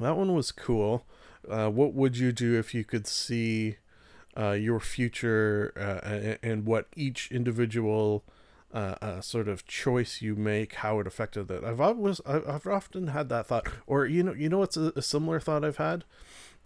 that 0.00 0.16
one 0.16 0.34
was 0.34 0.50
cool. 0.50 1.06
Uh, 1.48 1.68
what 1.68 1.94
would 1.94 2.16
you 2.16 2.32
do 2.32 2.58
if 2.58 2.74
you 2.74 2.84
could 2.84 3.06
see 3.06 3.76
uh, 4.36 4.52
your 4.52 4.80
future 4.80 5.72
uh, 5.76 6.36
and 6.42 6.66
what 6.66 6.88
each 6.96 7.30
individual 7.30 8.24
uh, 8.72 9.20
sort 9.20 9.48
of 9.48 9.66
choice 9.66 10.20
you 10.20 10.36
make, 10.36 10.74
how 10.74 11.00
it 11.00 11.06
affected 11.06 11.50
it? 11.50 11.64
I've 11.64 11.80
always, 11.80 12.20
I've 12.26 12.66
often 12.66 13.08
had 13.08 13.28
that 13.30 13.46
thought, 13.46 13.66
or 13.86 14.06
you 14.06 14.22
know, 14.22 14.34
you 14.34 14.48
know, 14.48 14.58
what's 14.58 14.76
a, 14.76 14.92
a 14.96 15.02
similar 15.02 15.40
thought 15.40 15.64
I've 15.64 15.78
had. 15.78 16.04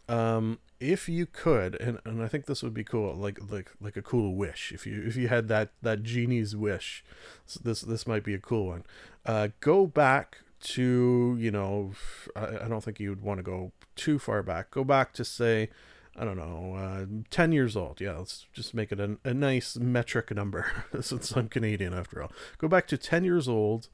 Um, 0.09 0.59
if 0.81 1.09
you 1.09 1.27
could, 1.27 1.81
and, 1.81 2.01
and 2.05 2.23
I 2.23 2.29
think 2.29 2.47
this 2.47 2.63
would 2.63 2.75
be 2.75 2.85
cool, 2.85 3.15
like 3.15 3.39
like 3.51 3.71
like 3.81 3.97
a 3.97 4.03
cool 4.03 4.35
wish. 4.35 4.73
If 4.73 4.85
you 4.87 5.03
if 5.07 5.17
you 5.17 5.29
had 5.29 5.49
that 5.49 5.71
that 5.83 6.03
genie's 6.03 6.57
wish, 6.57 7.05
so 7.47 7.61
this 7.63 7.83
this 7.83 8.07
might 8.07 8.25
be 8.25 8.35
a 8.35 8.39
cool 8.39 8.67
one. 8.67 8.85
Uh, 9.25 9.49
go 9.61 9.87
back 9.87 10.39
to 10.61 11.37
you 11.39 11.51
know, 11.51 11.93
I, 12.35 12.65
I 12.65 12.69
don't 12.69 12.83
think 12.83 12.99
you'd 12.99 13.23
want 13.23 13.39
to 13.39 13.45
go 13.45 13.73
too 13.95 14.19
far 14.19 14.43
back. 14.43 14.73
Go 14.73 14.83
back 14.83 15.13
to 15.15 15.25
say, 15.25 15.71
I 16.17 16.25
don't 16.25 16.37
know, 16.37 16.75
uh, 16.77 17.07
10 17.31 17.53
years 17.53 17.77
old. 17.77 18.01
Yeah, 18.01 18.19
let's 18.19 18.47
just 18.53 18.75
make 18.75 18.93
it 18.93 19.01
a, 19.01 19.17
a 19.25 19.33
nice 19.33 19.77
metric 19.77 20.31
number 20.35 20.85
since 21.01 21.31
I'm 21.33 21.49
Canadian 21.49 21.95
after 21.95 22.23
all. 22.23 22.33
Go 22.59 22.69
back 22.69 22.87
to 22.89 22.99
10 22.99 23.25
years 23.25 23.49
old 23.49 23.89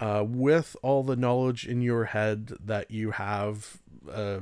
uh, 0.00 0.24
with 0.26 0.74
all 0.82 1.02
the 1.02 1.16
knowledge 1.16 1.66
in 1.66 1.82
your 1.82 2.06
head 2.06 2.52
that 2.64 2.90
you 2.90 3.10
have 3.12 3.78
uh, 4.10 4.40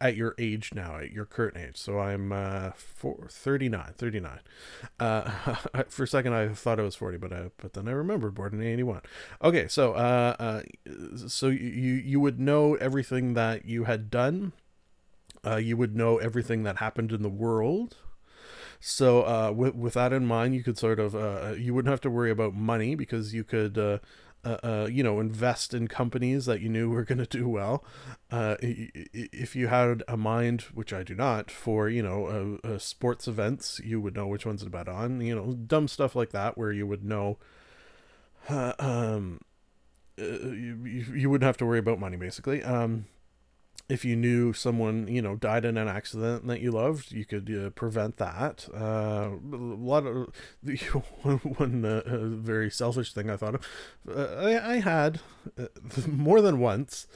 at 0.00 0.16
your 0.16 0.34
age 0.38 0.72
now, 0.74 0.96
at 0.96 1.10
your 1.12 1.24
current 1.24 1.56
age. 1.56 1.76
So 1.76 1.98
I'm 2.00 2.32
uh, 2.32 2.70
four, 2.74 3.26
39, 3.28 3.94
39. 3.96 4.40
Uh, 4.98 5.30
for 5.88 6.04
a 6.04 6.08
second, 6.08 6.32
I 6.32 6.48
thought 6.48 6.80
I 6.80 6.82
was 6.82 6.96
40, 6.96 7.18
but 7.18 7.32
I, 7.32 7.50
but 7.58 7.74
then 7.74 7.88
I 7.88 7.92
remembered 7.92 8.34
born 8.34 8.54
in 8.54 8.62
81. 8.62 9.02
Okay, 9.42 9.68
so 9.68 9.92
uh, 9.92 10.36
uh, 10.38 10.62
so 11.28 11.48
you 11.48 11.94
you 11.94 12.20
would 12.20 12.40
know 12.40 12.74
everything 12.76 13.34
that 13.34 13.66
you 13.66 13.84
had 13.84 14.10
done. 14.10 14.52
Uh, 15.44 15.56
you 15.56 15.76
would 15.76 15.96
know 15.96 16.18
everything 16.18 16.62
that 16.64 16.78
happened 16.78 17.12
in 17.12 17.22
the 17.22 17.28
world. 17.28 17.96
So 18.80 19.22
uh, 19.22 19.52
with 19.52 19.74
with 19.74 19.94
that 19.94 20.12
in 20.12 20.26
mind, 20.26 20.54
you 20.54 20.62
could 20.62 20.78
sort 20.78 21.00
of 21.00 21.14
uh, 21.14 21.54
you 21.58 21.74
wouldn't 21.74 21.90
have 21.90 22.00
to 22.02 22.10
worry 22.10 22.30
about 22.30 22.54
money 22.54 22.94
because 22.94 23.34
you 23.34 23.42
could 23.42 23.76
uh, 23.76 23.98
uh, 24.44 24.58
uh, 24.62 24.88
you 24.90 25.02
know 25.02 25.18
invest 25.18 25.74
in 25.74 25.88
companies 25.88 26.46
that 26.46 26.60
you 26.60 26.68
knew 26.68 26.90
were 26.90 27.04
going 27.04 27.18
to 27.18 27.26
do 27.26 27.48
well. 27.48 27.84
Uh, 28.30 28.56
if 28.60 29.56
you 29.56 29.66
had 29.66 30.02
a 30.06 30.16
mind, 30.16 30.62
which 30.72 30.92
I 30.92 31.02
do 31.02 31.14
not, 31.14 31.50
for 31.50 31.88
you 31.88 32.02
know 32.02 32.58
uh, 32.64 32.68
uh, 32.68 32.78
sports 32.78 33.26
events, 33.26 33.80
you 33.84 34.00
would 34.00 34.14
know 34.14 34.26
which 34.28 34.46
ones 34.46 34.62
to 34.62 34.70
bet 34.70 34.88
on. 34.88 35.20
You 35.20 35.34
know, 35.34 35.52
dumb 35.54 35.88
stuff 35.88 36.14
like 36.14 36.30
that, 36.30 36.56
where 36.56 36.72
you 36.72 36.86
would 36.86 37.04
know. 37.04 37.38
Uh, 38.48 38.72
um, 38.78 39.40
you, 40.16 40.78
you 40.84 41.04
you 41.14 41.30
wouldn't 41.30 41.46
have 41.46 41.56
to 41.58 41.66
worry 41.66 41.80
about 41.80 41.98
money 41.98 42.16
basically. 42.16 42.62
Um, 42.62 43.06
if 43.88 44.04
you 44.04 44.16
knew 44.16 44.52
someone 44.52 45.08
you 45.08 45.22
know 45.22 45.36
died 45.36 45.64
in 45.64 45.76
an 45.76 45.88
accident 45.88 46.46
that 46.46 46.60
you 46.60 46.70
loved, 46.70 47.10
you 47.12 47.24
could 47.24 47.50
uh, 47.50 47.70
prevent 47.70 48.18
that. 48.18 48.68
Uh, 48.74 49.30
a 49.30 49.56
lot 49.56 50.06
of 50.06 50.28
one 51.58 51.84
uh, 51.84 52.02
very 52.36 52.70
selfish 52.70 53.12
thing 53.12 53.30
I 53.30 53.36
thought 53.36 53.54
of, 53.56 53.68
uh, 54.08 54.34
I, 54.38 54.74
I 54.74 54.80
had 54.80 55.20
uh, 55.58 55.66
more 56.06 56.40
than 56.40 56.58
once. 56.60 57.06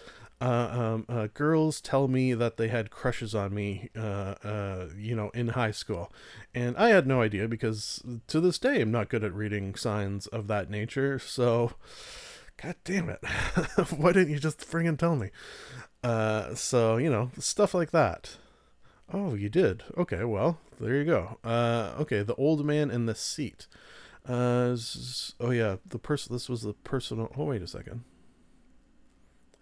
Uh, 0.41 1.05
um, 1.07 1.29
girls 1.35 1.81
tell 1.81 2.09
me 2.09 2.35
that 2.35 2.57
they 2.57 2.67
had 2.67 2.91
crushes 2.91 3.33
on 3.33 3.55
me, 3.55 3.91
you 3.95 5.14
know, 5.14 5.31
in 5.35 5.49
high 5.49 5.71
school, 5.71 6.11
and 6.52 6.76
I 6.76 6.88
had 6.88 7.07
no 7.07 7.23
idea 7.23 7.47
because 7.47 8.02
to 8.26 8.41
this 8.41 8.59
day 8.59 8.81
I'm 8.81 8.91
not 8.91 9.09
good 9.09 9.23
at 9.23 9.33
reading 9.33 9.76
signs 9.76 10.26
of 10.26 10.49
that 10.49 10.69
nature. 10.69 11.21
So, 11.21 11.75
god 12.61 12.75
damn 12.83 13.09
it, 13.09 13.25
why 13.97 14.11
didn't 14.11 14.31
you 14.31 14.41
just 14.41 14.69
friggin' 14.69 14.99
tell 14.99 15.14
me? 15.14 15.31
Uh, 16.02 16.54
so 16.54 16.97
you 16.97 17.11
know 17.11 17.30
stuff 17.38 17.75
like 17.75 17.90
that. 17.92 18.37
Oh, 19.12 19.35
you 19.35 19.49
did. 19.49 19.85
Okay, 19.97 20.25
well 20.25 20.59
there 20.80 20.97
you 20.97 21.04
go. 21.04 21.38
Uh, 21.44 21.92
okay, 22.00 22.23
the 22.23 22.35
old 22.35 22.64
man 22.64 22.90
in 22.90 23.06
the 23.06 23.14
seat. 23.14 23.66
Uh, 24.26 24.76
oh 25.40 25.50
yeah, 25.50 25.76
the 25.87 25.99
person. 25.99 26.32
This 26.32 26.49
was 26.49 26.62
the 26.62 26.73
personal. 26.73 27.32
Oh 27.37 27.44
wait 27.44 27.62
a 27.62 27.66
second. 27.66 28.04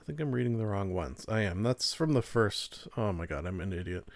I 0.00 0.04
think 0.04 0.20
I'm 0.20 0.32
reading 0.32 0.58
the 0.58 0.66
wrong 0.66 0.92
ones. 0.94 1.26
I 1.28 1.42
am. 1.42 1.62
That's 1.62 1.92
from 1.94 2.14
the 2.14 2.22
first. 2.22 2.88
Oh 2.96 3.12
my 3.12 3.26
god, 3.26 3.46
I'm 3.46 3.60
an 3.60 3.72
idiot. 3.72 4.06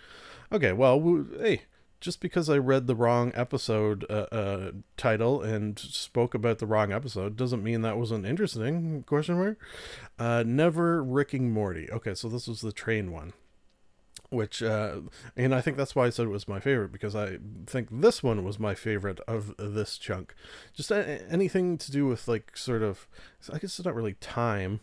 Okay, 0.50 0.72
well, 0.72 0.98
w- 0.98 1.38
hey, 1.38 1.62
just 2.04 2.20
because 2.20 2.50
I 2.50 2.58
read 2.58 2.86
the 2.86 2.94
wrong 2.94 3.32
episode 3.34 4.04
uh, 4.10 4.26
uh, 4.30 4.70
title 4.98 5.40
and 5.40 5.78
spoke 5.78 6.34
about 6.34 6.58
the 6.58 6.66
wrong 6.66 6.92
episode 6.92 7.34
doesn't 7.34 7.62
mean 7.62 7.80
that 7.80 7.96
wasn't 7.96 8.26
interesting. 8.26 9.04
Question 9.04 9.38
mark. 9.38 9.58
Uh, 10.18 10.44
never 10.46 11.02
Ricking 11.02 11.50
Morty. 11.50 11.90
Okay, 11.90 12.14
so 12.14 12.28
this 12.28 12.46
was 12.46 12.60
the 12.60 12.72
train 12.72 13.10
one. 13.10 13.32
Which, 14.28 14.62
uh, 14.62 14.96
and 15.34 15.54
I 15.54 15.62
think 15.62 15.78
that's 15.78 15.96
why 15.96 16.04
I 16.04 16.10
said 16.10 16.26
it 16.26 16.28
was 16.28 16.46
my 16.46 16.60
favorite 16.60 16.92
because 16.92 17.16
I 17.16 17.38
think 17.64 17.88
this 17.90 18.22
one 18.22 18.44
was 18.44 18.58
my 18.58 18.74
favorite 18.74 19.20
of 19.20 19.54
this 19.56 19.96
chunk. 19.96 20.34
Just 20.74 20.90
a- 20.90 21.22
anything 21.30 21.78
to 21.78 21.90
do 21.90 22.04
with 22.04 22.28
like 22.28 22.54
sort 22.54 22.82
of, 22.82 23.08
I 23.48 23.54
guess 23.54 23.78
it's 23.78 23.84
not 23.86 23.94
really 23.94 24.14
time, 24.14 24.80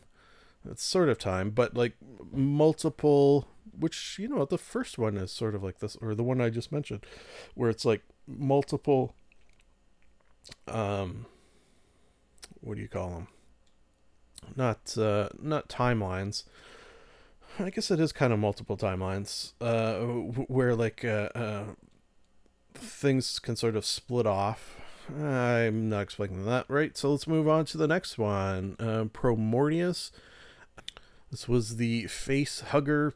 it's 0.67 0.83
sort 0.83 1.07
of 1.07 1.19
time, 1.19 1.51
but 1.51 1.77
like 1.77 1.93
multiple, 2.31 3.47
which 3.77 4.17
you 4.19 4.27
know 4.27 4.45
the 4.45 4.57
first 4.57 4.97
one 4.97 5.17
is 5.17 5.31
sort 5.31 5.55
of 5.55 5.63
like 5.63 5.79
this, 5.79 5.95
or 6.01 6.15
the 6.15 6.23
one 6.23 6.41
I 6.41 6.49
just 6.49 6.71
mentioned, 6.71 7.05
where 7.55 7.69
it's 7.69 7.85
like 7.85 8.01
multiple, 8.27 9.15
um, 10.67 11.25
what 12.61 12.75
do 12.75 12.81
you 12.81 12.87
call 12.87 13.09
them? 13.09 13.27
Not 14.55 14.97
uh, 14.97 15.29
not 15.39 15.69
timelines. 15.69 16.43
I 17.59 17.69
guess 17.69 17.91
it 17.91 17.99
is 17.99 18.11
kind 18.11 18.31
of 18.31 18.39
multiple 18.39 18.77
timelines, 18.77 19.53
uh, 19.59 19.99
where 20.47 20.75
like 20.75 21.03
uh, 21.03 21.29
uh, 21.35 21.63
things 22.73 23.39
can 23.39 23.55
sort 23.55 23.75
of 23.75 23.85
split 23.85 24.25
off. 24.25 24.77
I'm 25.09 25.89
not 25.89 26.01
explaining 26.01 26.45
that 26.45 26.65
right, 26.69 26.95
so 26.95 27.11
let's 27.11 27.27
move 27.27 27.47
on 27.47 27.65
to 27.65 27.77
the 27.77 27.87
next 27.87 28.17
one. 28.17 28.75
Uh, 28.79 29.05
Promortyus. 29.05 30.11
This 31.31 31.47
was 31.47 31.77
the 31.77 32.07
face 32.07 32.59
hugger 32.59 33.13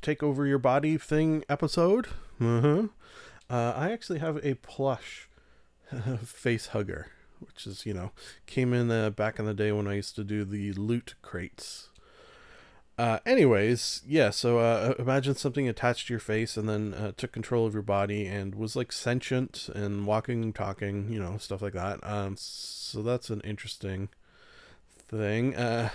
take 0.00 0.22
over 0.22 0.46
your 0.46 0.58
body 0.58 0.96
thing 0.96 1.44
episode. 1.48 2.06
Uh-huh. 2.40 2.84
Uh, 3.50 3.72
I 3.76 3.90
actually 3.90 4.20
have 4.20 4.38
a 4.44 4.54
plush 4.54 5.28
face 6.24 6.68
hugger, 6.68 7.08
which 7.40 7.66
is, 7.66 7.84
you 7.84 7.92
know, 7.92 8.12
came 8.46 8.72
in 8.72 8.88
uh, 8.92 9.10
back 9.10 9.40
in 9.40 9.46
the 9.46 9.54
day 9.54 9.72
when 9.72 9.88
I 9.88 9.94
used 9.94 10.14
to 10.14 10.24
do 10.24 10.44
the 10.44 10.72
loot 10.74 11.16
crates. 11.22 11.88
Uh, 12.96 13.18
anyways, 13.26 14.02
yeah. 14.06 14.30
So 14.30 14.58
uh, 14.58 14.94
imagine 14.98 15.34
something 15.34 15.66
attached 15.68 16.06
to 16.06 16.12
your 16.12 16.20
face 16.20 16.56
and 16.56 16.68
then 16.68 16.94
uh, 16.94 17.12
took 17.16 17.32
control 17.32 17.66
of 17.66 17.72
your 17.72 17.82
body 17.82 18.26
and 18.26 18.54
was 18.54 18.76
like 18.76 18.92
sentient 18.92 19.70
and 19.74 20.06
walking, 20.06 20.52
talking, 20.52 21.10
you 21.10 21.18
know, 21.18 21.36
stuff 21.38 21.62
like 21.62 21.72
that. 21.72 21.98
Um, 22.04 22.36
so 22.38 23.02
that's 23.02 23.30
an 23.30 23.40
interesting 23.40 24.10
thing. 25.08 25.56
Uh, 25.56 25.88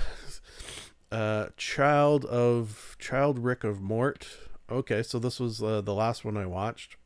uh, 1.15 1.49
child 1.55 2.25
of 2.25 2.97
Childrick 2.99 3.63
of 3.63 3.81
Mort. 3.81 4.27
Okay, 4.69 5.01
so 5.01 5.19
this 5.19 5.39
was 5.39 5.63
uh, 5.63 5.81
the 5.81 5.93
last 5.93 6.25
one 6.25 6.35
I 6.35 6.45
watched, 6.45 6.97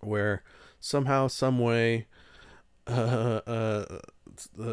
where 0.00 0.42
somehow, 0.78 1.28
some 1.28 1.58
way, 1.58 2.06
uh, 2.86 3.40
uh, 3.46 4.00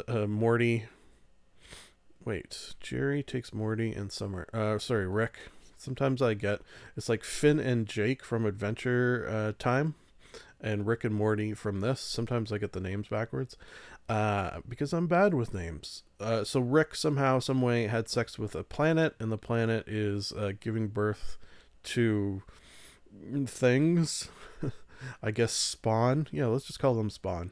uh, 0.08 0.28
Morty 0.28 0.86
Wait, 2.24 2.76
Jerry 2.80 3.24
takes 3.24 3.52
Morty 3.52 3.94
and 3.94 4.12
Summer. 4.12 4.48
Uh, 4.54 4.78
sorry, 4.78 5.08
Rick. 5.08 5.38
Sometimes 5.76 6.22
I 6.22 6.36
get 6.36 6.62
it's 6.96 7.10
like 7.10 7.24
Finn 7.24 7.60
and 7.60 7.88
Jake 7.88 8.24
from 8.24 8.46
Adventure 8.46 9.28
uh, 9.28 9.54
Time, 9.58 9.96
and 10.60 10.86
Rick 10.86 11.04
and 11.04 11.16
Morty 11.16 11.56
from 11.56 11.82
this. 11.82 12.00
Sometimes 12.00 12.52
I 12.52 12.60
get 12.60 12.74
the 12.74 12.80
names 12.80 13.08
backwards, 13.08 13.58
uh, 14.12 14.60
because 14.68 14.92
I'm 14.92 15.08
bad 15.08 15.34
with 15.34 15.54
names. 15.54 16.04
Uh, 16.20 16.44
so 16.44 16.60
Rick 16.60 16.96
somehow, 16.96 17.40
some 17.40 17.62
way, 17.62 17.88
had 17.88 18.10
sex 18.10 18.38
with 18.38 18.56
a 18.56 18.64
planet, 18.64 19.16
and 19.20 19.32
the 19.32 19.38
planet 19.38 19.88
is 19.88 20.34
uh, 20.34 20.52
giving 20.60 20.90
birth 20.90 21.38
to 21.84 22.44
things. 23.46 24.28
I 25.24 25.32
guess 25.32 25.54
Spawn. 25.54 26.28
Yeah, 26.30 26.48
let's 26.48 26.66
just 26.66 26.80
call 26.80 26.94
them 26.94 27.10
Spawn. 27.10 27.52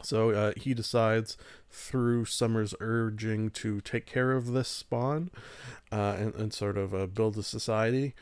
So 0.00 0.30
uh, 0.30 0.52
he 0.56 0.74
decides 0.74 1.36
through 1.68 2.26
Summer's 2.26 2.76
urging 2.78 3.50
to 3.50 3.80
take 3.80 4.06
care 4.06 4.30
of 4.30 4.52
this 4.52 4.68
spawn 4.68 5.32
uh, 5.90 6.14
and, 6.16 6.34
and 6.36 6.54
sort 6.54 6.78
of 6.78 6.94
uh, 6.94 7.06
build 7.06 7.36
a 7.36 7.42
society. 7.42 8.14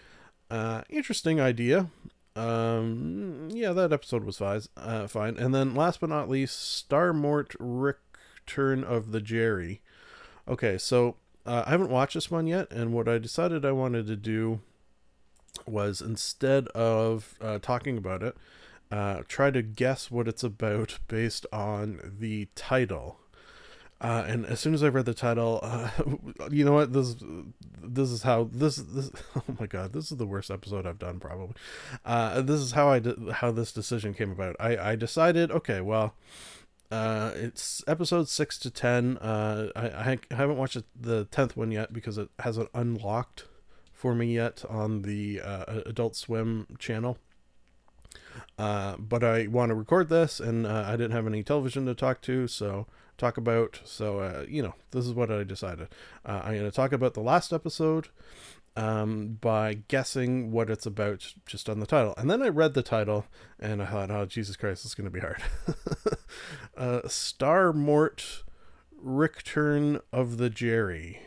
Interesting 0.89 1.39
idea. 1.39 1.91
Um, 2.35 3.49
yeah, 3.53 3.73
that 3.73 3.93
episode 3.93 4.25
was 4.25 4.39
fine. 4.39 4.63
Uh, 4.77 5.07
fine. 5.07 5.37
And 5.37 5.55
then 5.55 5.75
last 5.75 6.01
but 6.01 6.11
not 6.11 6.29
least, 6.29 6.61
Star 6.61 7.13
Mort 7.13 7.55
Return 7.59 8.85
of 8.85 9.13
the 9.13 9.21
Jerry. 9.21 9.83
Okay, 10.49 10.79
so 10.79 11.17
uh, 11.47 11.65
I 11.67 11.71
haven't 11.71 11.91
watched 11.91 12.15
this 12.15 12.31
one 12.31 12.47
yet, 12.47 12.71
and 12.73 12.93
what 12.93 13.09
I 13.09 13.19
decided 13.19 13.65
I 13.65 13.73
wanted 13.73 14.07
to 14.07 14.17
do 14.17 14.61
was 15.67 16.01
instead 16.01 16.69
of 16.69 17.35
uh, 17.41 17.59
talking 17.59 17.99
about 17.99 18.23
it, 18.23 18.37
uh, 18.91 19.23
try 19.29 19.51
to 19.51 19.63
guess 19.63 20.11
what 20.11 20.29
it's 20.29 20.45
about 20.45 20.99
based 21.09 21.47
on 21.53 22.15
the 22.19 22.49
title. 22.55 23.19
Uh, 24.03 24.25
and 24.27 24.45
as 24.47 24.59
soon 24.59 24.75
as 24.75 24.83
I 24.83 24.89
read 24.89 25.05
the 25.05 25.15
title, 25.15 25.61
uh, 25.63 25.89
you 26.51 26.65
know 26.65 26.73
what 26.73 26.93
this 26.93 27.15
this 27.81 28.11
is 28.11 28.25
how 28.25 28.49
this 28.53 28.77
this 28.77 29.11
oh 29.37 29.57
my 29.61 29.67
god 29.67 29.93
this 29.93 30.11
is 30.11 30.19
the 30.19 30.27
worst 30.27 30.51
episode 30.51 30.87
I've 30.87 30.99
done 30.99 31.21
probably. 31.21 31.55
Uh, 32.05 32.43
this 32.43 32.61
is 32.61 32.73
how 32.73 32.89
I 32.89 32.99
did 32.99 33.17
how 33.35 33.53
this 33.53 33.73
decision 33.73 34.13
came 34.13 34.33
about. 34.33 34.57
I 34.59 34.77
I 34.77 34.97
decided 34.97 35.53
okay 35.53 35.81
well. 35.81 36.15
Uh, 36.91 37.33
it's 37.37 37.83
episode 37.87 38.29
six 38.29 38.59
to 38.59 38.71
ten. 38.71 39.19
Uh, 39.19 39.71
I, 39.77 39.87
I 39.87 40.19
haven't 40.35 40.59
watched 40.59 40.83
the 41.01 41.25
tenth 41.27 41.57
one 41.57 41.71
yet 41.71 41.93
because 41.93 42.19
it 42.19 42.29
hasn't 42.41 42.71
unlocked 42.75 43.45
for 43.93 44.17
me 44.17 44.35
yet 44.35 44.65
on 44.69 45.03
the 45.03 45.41
uh, 45.41 45.81
Adult 45.87 46.17
Swim 46.17 46.67
channel. 46.79 47.19
But 48.59 49.25
I 49.25 49.47
want 49.47 49.71
to 49.71 49.75
record 49.75 50.09
this, 50.09 50.39
and 50.41 50.67
I 50.67 50.93
didn't 50.93 51.13
have 51.13 51.27
any 51.27 51.43
television 51.43 51.87
to 51.87 51.95
talk 51.95 52.21
to, 52.23 52.47
so 52.47 52.87
talk 53.19 53.37
about. 53.37 53.81
So 53.85 54.21
uh, 54.21 54.45
you 54.49 54.63
know, 54.63 54.75
this 54.91 55.07
is 55.07 55.13
what 55.13 55.31
I 55.31 55.45
decided. 55.45 55.89
Uh, 56.25 56.43
I'm 56.45 56.55
going 56.55 56.65
to 56.65 56.71
talk 56.71 56.93
about 56.93 57.15
the 57.15 57.21
last 57.21 57.53
episode 57.53 58.09
um, 58.77 59.39
by 59.41 59.75
guessing 59.89 60.51
what 60.51 60.71
it's 60.71 60.87
about 60.87 61.35
just 61.47 61.69
on 61.69 61.81
the 61.81 61.87
title, 61.87 62.15
and 62.17 62.31
then 62.31 62.43
I 62.43 62.49
read 62.49 62.75
the 62.75 62.83
title, 62.83 63.27
and 63.59 63.83
I 63.83 63.87
thought, 63.87 64.11
oh 64.11 64.27
Jesus 64.27 64.57
Christ, 64.57 64.85
it's 64.85 64.95
going 64.95 65.05
to 65.05 65.11
be 65.11 65.21
hard. 65.21 65.43
uh, 66.77 67.09
Star 67.09 67.73
Mort, 67.73 68.45
Return 68.97 70.01
of 70.13 70.39
the 70.39 70.51
Jerry. 70.51 71.21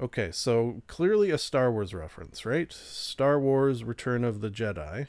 Okay, 0.00 0.30
so 0.30 0.82
clearly 0.86 1.30
a 1.30 1.38
Star 1.38 1.72
Wars 1.72 1.92
reference, 1.92 2.46
right? 2.46 2.72
Star 2.72 3.40
Wars 3.40 3.82
Return 3.82 4.22
of 4.22 4.40
the 4.40 4.50
Jedi. 4.50 5.08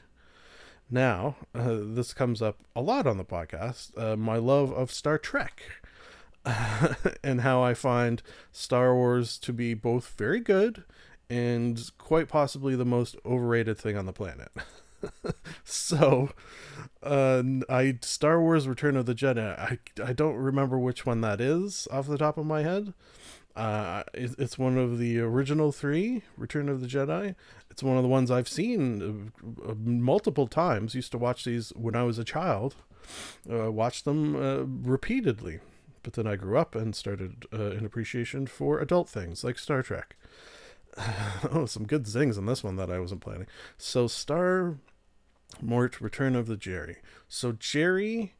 Now, 0.90 1.36
uh, 1.54 1.78
this 1.82 2.12
comes 2.12 2.42
up 2.42 2.58
a 2.74 2.82
lot 2.82 3.06
on 3.06 3.16
the 3.16 3.24
podcast 3.24 3.96
uh, 3.96 4.16
my 4.16 4.36
love 4.36 4.72
of 4.72 4.90
Star 4.90 5.18
Trek. 5.18 5.62
and 7.22 7.42
how 7.42 7.62
I 7.62 7.74
find 7.74 8.22
Star 8.50 8.94
Wars 8.94 9.36
to 9.38 9.52
be 9.52 9.74
both 9.74 10.14
very 10.16 10.40
good 10.40 10.84
and 11.28 11.90
quite 11.98 12.28
possibly 12.28 12.74
the 12.74 12.84
most 12.84 13.16
overrated 13.24 13.78
thing 13.78 13.96
on 13.96 14.06
the 14.06 14.12
planet. 14.12 14.50
so, 15.64 16.30
uh, 17.02 17.42
I 17.68 17.98
Star 18.02 18.40
Wars 18.40 18.66
Return 18.66 18.96
of 18.96 19.06
the 19.06 19.14
Jedi. 19.14 19.58
I 19.58 19.78
I 20.02 20.12
don't 20.12 20.36
remember 20.36 20.78
which 20.78 21.06
one 21.06 21.20
that 21.20 21.40
is 21.40 21.86
off 21.90 22.06
the 22.06 22.18
top 22.18 22.36
of 22.36 22.46
my 22.46 22.62
head. 22.62 22.92
Uh, 23.56 24.04
it's 24.14 24.58
one 24.58 24.78
of 24.78 24.98
the 24.98 25.18
original 25.18 25.72
three, 25.72 26.22
Return 26.36 26.68
of 26.68 26.80
the 26.80 26.86
Jedi. 26.86 27.34
It's 27.70 27.82
one 27.82 27.96
of 27.96 28.02
the 28.02 28.08
ones 28.08 28.30
I've 28.30 28.48
seen 28.48 29.32
uh, 29.66 29.74
multiple 29.74 30.46
times. 30.46 30.94
Used 30.94 31.12
to 31.12 31.18
watch 31.18 31.44
these 31.44 31.70
when 31.70 31.96
I 31.96 32.04
was 32.04 32.18
a 32.18 32.24
child. 32.24 32.76
Uh, 33.50 33.70
watched 33.72 34.04
them 34.04 34.36
uh, 34.36 34.62
repeatedly, 34.88 35.60
but 36.02 36.12
then 36.12 36.26
I 36.26 36.36
grew 36.36 36.58
up 36.58 36.74
and 36.74 36.94
started 36.94 37.44
uh, 37.52 37.70
an 37.72 37.84
appreciation 37.84 38.46
for 38.46 38.78
adult 38.78 39.08
things 39.08 39.42
like 39.42 39.58
Star 39.58 39.82
Trek. 39.82 40.16
oh, 41.50 41.66
some 41.66 41.86
good 41.86 42.06
zings 42.06 42.36
in 42.36 42.46
this 42.46 42.64
one 42.64 42.76
that 42.76 42.90
I 42.90 42.98
wasn't 42.98 43.20
planning. 43.20 43.46
So, 43.78 44.06
Star 44.06 44.78
Mort 45.60 46.00
Return 46.00 46.36
of 46.36 46.46
the 46.46 46.56
Jerry. 46.56 46.98
So, 47.28 47.52
Jerry 47.52 48.34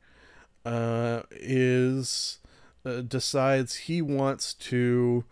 uh, 0.64 1.22
is 1.30 2.39
uh, 2.84 3.02
decides 3.02 3.76
he 3.76 4.00
wants 4.00 4.54
to 4.54 5.24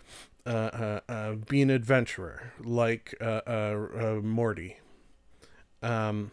uh, 0.44 0.50
uh, 0.50 1.00
uh 1.08 1.32
be 1.32 1.62
an 1.62 1.70
adventurer 1.70 2.52
like 2.62 3.14
uh, 3.20 4.20
Morty. 4.22 4.78
Um, 5.82 6.32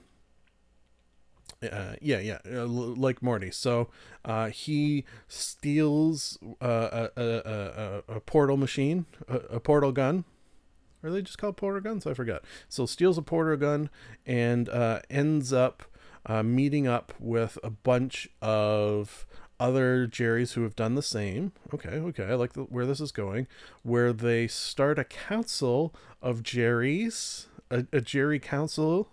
yeah, 1.61 2.19
yeah, 2.19 2.39
like 2.45 3.23
Morty. 3.23 3.49
So 3.51 3.89
he 4.51 5.05
steals 5.27 6.37
a, 6.61 7.09
a, 7.15 8.03
a, 8.09 8.15
a 8.15 8.19
portal 8.19 8.57
machine, 8.57 9.05
a, 9.27 9.37
a, 9.37 9.59
portal 9.59 9.91
gun. 9.91 10.25
Are 11.03 11.11
they 11.11 11.21
just 11.21 11.37
called 11.37 11.57
portal 11.57 11.81
guns? 11.81 12.05
I 12.05 12.13
forgot. 12.13 12.43
So 12.69 12.85
steals 12.85 13.17
a 13.17 13.21
portal 13.21 13.57
gun 13.57 13.89
and 14.25 14.69
ends 15.09 15.53
up 15.53 15.83
meeting 16.43 16.87
up 16.87 17.13
with 17.19 17.57
a 17.63 17.69
bunch 17.69 18.29
of 18.41 19.25
other 19.59 20.07
Jerrys 20.07 20.53
who 20.53 20.63
have 20.63 20.75
done 20.75 20.95
the 20.95 21.01
same. 21.01 21.51
Okay, 21.73 21.89
okay, 21.89 22.25
I 22.25 22.35
like 22.35 22.53
the, 22.53 22.63
where 22.63 22.85
this 22.85 22.99
is 22.99 23.11
going. 23.11 23.47
Where 23.83 24.13
they 24.13 24.47
start 24.47 24.99
a 24.99 25.03
council 25.03 25.93
of 26.21 26.43
Jerrys, 26.43 27.47
a, 27.69 27.85
a 27.93 28.01
Jerry 28.01 28.39
council, 28.39 29.09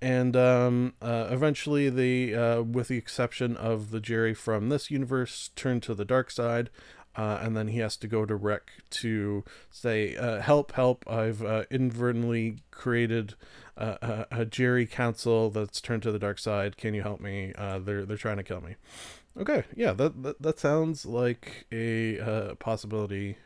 and 0.00 0.36
um, 0.36 0.94
uh, 1.00 1.28
eventually 1.30 1.88
they, 1.88 2.34
uh, 2.34 2.62
with 2.62 2.88
the 2.88 2.98
exception 2.98 3.56
of 3.56 3.90
the 3.90 4.00
Jerry 4.00 4.34
from 4.34 4.68
this 4.68 4.90
universe, 4.90 5.50
turn 5.56 5.80
to 5.80 5.94
the 5.94 6.04
dark 6.04 6.30
side. 6.30 6.70
Uh, 7.16 7.38
and 7.40 7.56
then 7.56 7.68
he 7.68 7.78
has 7.78 7.96
to 7.96 8.08
go 8.08 8.26
to 8.26 8.34
Rick 8.34 8.70
to 8.90 9.44
say, 9.70 10.16
uh, 10.16 10.40
"Help! 10.40 10.72
Help! 10.72 11.04
I've 11.08 11.42
uh, 11.44 11.64
inadvertently 11.70 12.58
created 12.72 13.34
a, 13.76 14.26
a, 14.30 14.44
Jerry 14.44 14.86
council 14.86 15.50
that's 15.50 15.80
turned 15.80 16.02
to 16.04 16.12
the 16.12 16.18
dark 16.18 16.38
side. 16.38 16.76
Can 16.76 16.94
you 16.94 17.02
help 17.02 17.20
me? 17.20 17.52
Uh, 17.56 17.78
they're 17.78 18.04
they're 18.04 18.16
trying 18.16 18.38
to 18.38 18.42
kill 18.42 18.60
me." 18.60 18.74
Okay, 19.38 19.64
yeah, 19.76 19.92
that 19.92 20.22
that, 20.22 20.42
that 20.42 20.58
sounds 20.58 21.06
like 21.06 21.66
a 21.72 22.18
uh, 22.18 22.54
possibility, 22.56 23.36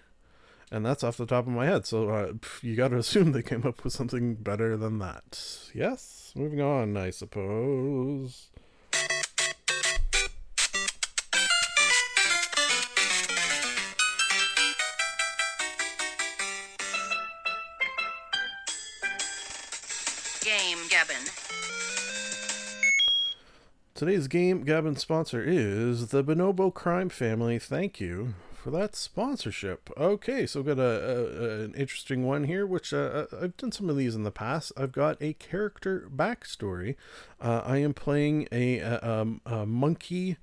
and 0.71 0.85
that's 0.85 1.05
off 1.05 1.17
the 1.17 1.27
top 1.27 1.47
of 1.47 1.53
my 1.53 1.67
head. 1.67 1.87
So 1.87 2.09
uh, 2.09 2.33
you 2.63 2.75
got 2.75 2.89
to 2.89 2.97
assume 2.99 3.33
they 3.33 3.43
came 3.43 3.67
up 3.67 3.85
with 3.85 3.93
something 3.93 4.35
better 4.35 4.77
than 4.77 4.99
that. 4.99 5.71
Yes, 5.75 6.33
moving 6.35 6.61
on, 6.61 6.97
I 6.97 7.11
suppose. 7.11 8.49
Today's 23.95 24.29
Game 24.29 24.65
Gabbin 24.65 24.97
sponsor 24.97 25.43
is 25.43 26.09
the 26.09 26.23
Bonobo 26.23 26.73
Crime 26.73 27.09
Family. 27.09 27.59
Thank 27.59 27.99
you 27.99 28.35
for 28.55 28.71
that 28.71 28.95
sponsorship. 28.95 29.91
Okay, 29.97 30.47
so 30.47 30.61
we've 30.61 30.77
got 30.77 30.83
a, 30.83 31.61
a 31.61 31.65
an 31.65 31.75
interesting 31.75 32.27
one 32.27 32.45
here, 32.45 32.67
which 32.67 32.93
uh, 32.93 33.27
uh, 33.33 33.39
I've 33.43 33.57
done 33.57 33.73
some 33.73 33.89
of 33.91 33.97
these 33.97 34.15
in 34.15 34.23
the 34.23 34.31
past. 34.31 34.71
I've 34.77 34.93
got 34.93 35.17
a 35.21 35.33
character 35.33 36.09
backstory. 36.15 36.95
Uh, 37.41 37.63
I 37.65 37.79
am 37.79 37.95
playing 37.95 38.47
a, 38.53 38.79
a, 38.79 39.01
um, 39.03 39.41
a 39.47 39.67
monkey 39.67 40.37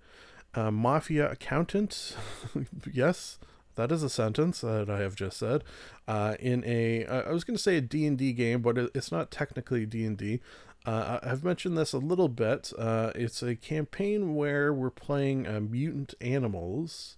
mafia 0.56 1.32
accountant. 1.32 2.17
yes, 2.91 3.38
That 3.75 3.91
is 3.91 4.03
a 4.03 4.09
sentence 4.09 4.61
that 4.61 4.89
I 4.89 4.99
have 4.99 5.15
just 5.15 5.38
said. 5.38 5.63
Uh, 6.07 6.35
in 6.39 6.63
a, 6.65 7.05
I 7.05 7.31
was 7.31 7.43
going 7.43 7.57
to 7.57 7.61
say 7.63 7.77
a 7.77 7.81
D 7.81 8.05
and 8.05 8.17
D 8.17 8.33
game, 8.33 8.61
but 8.61 8.77
it's 8.77 9.11
not 9.11 9.31
technically 9.31 9.85
D 9.85 10.05
and 10.05 10.17
D. 10.17 10.41
Uh, 10.85 11.19
I've 11.23 11.43
mentioned 11.43 11.77
this 11.77 11.93
a 11.93 11.97
little 11.97 12.29
bit. 12.29 12.71
Uh, 12.77 13.11
it's 13.15 13.41
a 13.41 13.55
campaign 13.55 14.35
where 14.35 14.71
we're 14.73 14.91
playing 14.91 15.47
uh, 15.47 15.59
mutant 15.59 16.13
animals. 16.21 17.17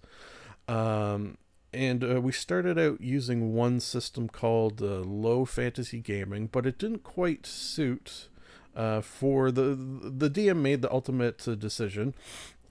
Um, 0.66 1.36
and 1.72 2.02
uh, 2.02 2.20
we 2.20 2.32
started 2.32 2.78
out 2.78 3.00
using 3.00 3.52
one 3.52 3.80
system 3.80 4.28
called 4.28 4.80
uh, 4.80 5.00
low 5.00 5.44
fantasy 5.44 6.00
gaming, 6.00 6.46
but 6.46 6.66
it 6.66 6.78
didn't 6.78 7.02
quite 7.02 7.44
suit 7.44 8.28
uh, 8.74 9.00
for 9.00 9.50
the 9.50 9.74
the 9.74 10.30
DM 10.30 10.58
made 10.58 10.80
the 10.80 10.92
ultimate 10.92 11.38
decision. 11.58 12.14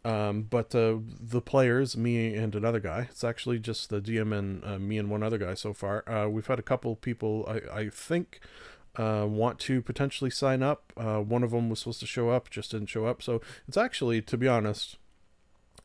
Um, 0.08 0.44
but 0.44 0.74
uh, 0.74 1.00
the 1.20 1.42
players, 1.42 1.98
me 1.98 2.34
and 2.34 2.56
another 2.56 2.80
guy, 2.80 3.10
it's 3.12 3.26
actually 3.26 3.60
just 3.60 3.90
the 3.90 4.00
DM 4.00 4.34
and 4.34 4.64
uh, 4.64 4.80
me 4.80 4.98
and 4.98 5.10
one 5.10 5.22
other 5.22 5.38
guy 5.38 5.54
so 5.54 5.74
far. 5.74 6.10
Uh, 6.10 6.30
we've 6.30 6.48
had 6.48 6.60
a 6.60 6.64
couple 6.64 6.96
people, 6.96 7.46
I, 7.46 7.80
I 7.80 7.90
think, 7.90 8.40
uh, 8.96 9.26
want 9.28 9.60
to 9.60 9.82
potentially 9.82 10.30
sign 10.30 10.64
up. 10.64 10.94
Uh, 10.96 11.20
one 11.20 11.44
of 11.44 11.52
them 11.52 11.70
was 11.70 11.80
supposed 11.80 12.00
to 12.00 12.06
show 12.06 12.30
up, 12.30 12.50
just 12.50 12.72
didn't 12.72 12.88
show 12.88 13.06
up. 13.06 13.22
So 13.22 13.42
it's 13.68 13.76
actually, 13.76 14.22
to 14.22 14.38
be 14.38 14.48
honest, 14.48 14.96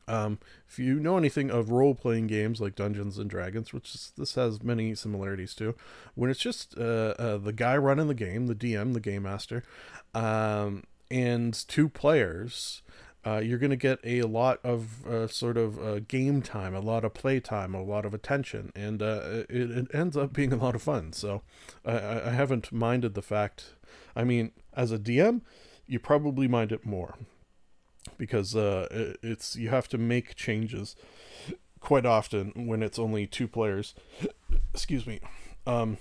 um, 0.07 0.39
if 0.69 0.79
you 0.79 1.01
know 1.01 1.17
anything 1.17 1.51
of 1.51 1.69
role 1.69 1.93
playing 1.93 2.27
games 2.27 2.61
like 2.61 2.75
Dungeons 2.75 3.17
and 3.17 3.29
Dragons, 3.29 3.73
which 3.73 3.93
is, 3.93 4.13
this 4.17 4.35
has 4.35 4.63
many 4.63 4.95
similarities 4.95 5.53
to, 5.55 5.75
when 6.15 6.29
it's 6.29 6.39
just 6.39 6.77
uh, 6.77 7.37
the 7.39 7.53
guy 7.53 7.75
running 7.75 8.07
the 8.07 8.13
game, 8.13 8.47
the 8.47 8.55
DM, 8.55 8.93
the 8.93 9.01
game 9.01 9.23
master, 9.23 9.63
um, 10.15 10.83
and 11.11 11.53
two 11.67 11.89
players, 11.89 12.83
uh, 13.25 13.37
you're 13.37 13.57
going 13.57 13.69
to 13.69 13.75
get 13.77 13.99
a 14.03 14.23
lot 14.23 14.59
of 14.63 15.05
uh, 15.07 15.27
sort 15.27 15.57
of 15.57 15.79
uh, 15.81 15.99
game 15.99 16.41
time, 16.41 16.75
a 16.75 16.79
lot 16.81 17.05
of 17.05 17.13
play 17.13 17.39
time, 17.39 17.73
a 17.73 17.81
lot 17.81 18.05
of 18.05 18.13
attention, 18.13 18.71
and 18.75 19.01
uh, 19.01 19.43
it, 19.49 19.71
it 19.71 19.87
ends 19.93 20.17
up 20.17 20.33
being 20.33 20.51
a 20.51 20.57
lot 20.57 20.75
of 20.75 20.81
fun. 20.81 21.13
So 21.13 21.41
I, 21.85 21.97
I 21.97 22.29
haven't 22.31 22.71
minded 22.71 23.13
the 23.13 23.21
fact. 23.21 23.75
I 24.15 24.23
mean, 24.23 24.51
as 24.73 24.91
a 24.91 24.99
DM, 24.99 25.41
you 25.87 25.99
probably 25.99 26.47
mind 26.47 26.71
it 26.71 26.85
more 26.85 27.15
because 28.17 28.55
uh, 28.55 28.87
it- 28.91 29.17
it's 29.23 29.55
you 29.55 29.69
have 29.69 29.87
to 29.89 29.97
make 29.97 30.35
changes 30.35 30.95
quite 31.79 32.05
often 32.05 32.51
when 32.67 32.81
it's 32.83 32.99
only 32.99 33.25
two 33.27 33.47
players. 33.47 33.93
Excuse 34.73 35.05
me. 35.07 35.19
Um, 35.65 35.97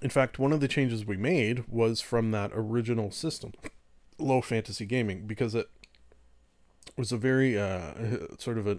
in 0.00 0.10
fact, 0.10 0.38
one 0.38 0.52
of 0.52 0.60
the 0.60 0.68
changes 0.68 1.04
we 1.04 1.16
made 1.16 1.64
was 1.68 2.00
from 2.00 2.30
that 2.32 2.50
original 2.54 3.10
system, 3.12 3.52
low 4.18 4.40
fantasy 4.40 4.84
gaming, 4.86 5.26
because 5.26 5.54
it 5.54 5.68
was 6.96 7.12
a 7.12 7.16
very 7.16 7.58
uh, 7.58 7.94
sort 8.38 8.58
of 8.58 8.66
a 8.66 8.78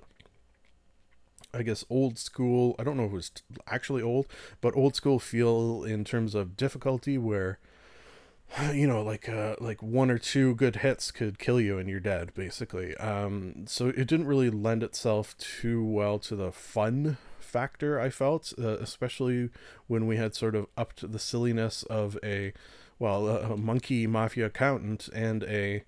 I 1.54 1.62
guess 1.62 1.86
old 1.90 2.18
school. 2.18 2.76
I 2.80 2.84
don't 2.84 2.98
know 2.98 3.06
if 3.06 3.12
it 3.12 3.16
was 3.16 3.32
actually 3.68 4.02
old, 4.02 4.26
but 4.60 4.76
old 4.76 4.96
school 4.96 5.20
feel 5.20 5.84
in 5.84 6.04
terms 6.04 6.34
of 6.34 6.58
difficulty, 6.58 7.18
where 7.18 7.60
you 8.74 8.88
know, 8.88 9.02
like 9.02 9.30
uh, 9.30 9.56
like 9.60 9.82
one 9.82 10.10
or 10.10 10.18
two 10.18 10.56
good 10.56 10.78
hits 10.78 11.12
could 11.12 11.40
kill 11.40 11.60
you 11.60 11.78
and 11.78 11.90
you're 11.90 12.00
dead, 12.00 12.34
basically. 12.34 12.96
Um, 12.98 13.66
so 13.68 13.88
it 13.88 14.08
didn't 14.08 14.28
really 14.28 14.50
lend 14.50 14.84
itself 14.84 15.38
too 15.38 15.84
well 15.84 16.20
to 16.20 16.36
the 16.36 16.52
fun 16.52 17.18
factor. 17.40 18.00
I 18.00 18.10
felt, 18.10 18.54
uh, 18.58 18.78
especially 18.80 19.50
when 19.88 20.08
we 20.08 20.18
had 20.18 20.36
sort 20.36 20.56
of 20.56 20.68
upped 20.78 21.12
the 21.12 21.20
silliness 21.20 21.84
of 21.84 22.18
a 22.24 22.54
well, 23.00 23.28
a, 23.28 23.40
a 23.54 23.58
monkey 23.58 24.08
mafia 24.08 24.48
accountant 24.48 25.10
and 25.14 25.44
a 25.44 25.84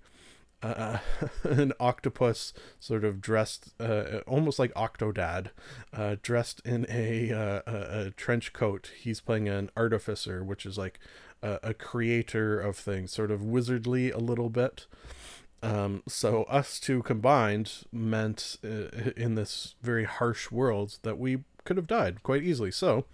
uh, 0.66 0.98
an 1.44 1.72
octopus 1.78 2.52
sort 2.80 3.04
of 3.04 3.20
dressed 3.20 3.74
uh, 3.80 4.20
almost 4.26 4.58
like 4.58 4.72
Octodad, 4.74 5.48
uh, 5.92 6.16
dressed 6.22 6.60
in 6.64 6.86
a, 6.88 7.32
uh, 7.32 7.62
a, 7.66 8.06
a 8.06 8.10
trench 8.10 8.52
coat. 8.52 8.90
He's 8.96 9.20
playing 9.20 9.48
an 9.48 9.70
artificer, 9.76 10.42
which 10.44 10.66
is 10.66 10.78
like 10.78 10.98
a, 11.42 11.58
a 11.62 11.74
creator 11.74 12.58
of 12.58 12.76
things, 12.76 13.12
sort 13.12 13.30
of 13.30 13.40
wizardly 13.40 14.12
a 14.12 14.18
little 14.18 14.50
bit. 14.50 14.86
Um, 15.62 16.02
so 16.06 16.44
us 16.44 16.78
two 16.78 17.02
combined 17.02 17.84
meant 17.90 18.56
uh, 18.64 19.10
in 19.16 19.34
this 19.34 19.74
very 19.82 20.04
harsh 20.04 20.50
world 20.50 20.98
that 21.02 21.18
we 21.18 21.38
could 21.64 21.76
have 21.76 21.86
died 21.86 22.22
quite 22.22 22.42
easily. 22.42 22.70
So 22.70 23.06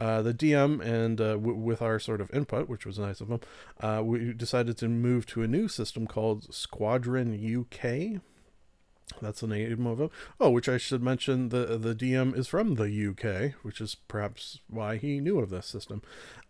uh, 0.00 0.22
the 0.22 0.34
DM 0.34 0.80
and 0.80 1.20
uh, 1.20 1.32
w- 1.34 1.56
with 1.56 1.80
our 1.82 1.98
sort 1.98 2.20
of 2.20 2.30
input, 2.34 2.68
which 2.68 2.84
was 2.86 2.98
nice 2.98 3.20
of 3.20 3.28
them, 3.28 3.40
uh, 3.80 4.02
we 4.04 4.32
decided 4.32 4.76
to 4.78 4.88
move 4.88 5.26
to 5.26 5.42
a 5.42 5.48
new 5.48 5.68
system 5.68 6.06
called 6.06 6.52
Squadron 6.52 7.32
UK. 7.34 8.20
That's 9.20 9.40
the 9.40 9.46
name 9.46 9.86
of 9.86 10.00
it. 10.00 10.10
Oh, 10.40 10.50
which 10.50 10.68
I 10.68 10.78
should 10.78 11.02
mention 11.02 11.50
the 11.50 11.76
the 11.78 11.94
DM 11.94 12.36
is 12.36 12.48
from 12.48 12.76
the 12.76 12.84
UK, 13.08 13.54
which 13.62 13.80
is 13.80 13.94
perhaps 13.94 14.60
why 14.68 14.96
he 14.96 15.20
knew 15.20 15.38
of 15.38 15.50
this 15.50 15.66
system. 15.66 16.02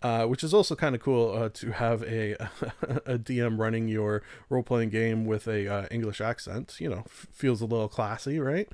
Uh, 0.02 0.26
which 0.26 0.44
is 0.44 0.54
also 0.54 0.76
kind 0.76 0.94
of 0.94 1.00
cool 1.02 1.33
uh, 1.37 1.48
to 1.50 1.72
have 1.72 2.02
a 2.04 2.33
a 3.04 3.18
DM 3.18 3.59
running 3.59 3.88
your 3.88 4.22
role 4.48 4.62
playing 4.62 4.90
game 4.90 5.24
with 5.24 5.48
a 5.48 5.66
uh, 5.66 5.87
English 5.90 6.20
accent. 6.20 6.76
You 6.78 6.90
know, 6.90 7.02
f- 7.07 7.26
feels 7.33 7.61
a 7.61 7.66
little 7.66 7.88
classy, 7.88 8.38
right? 8.38 8.68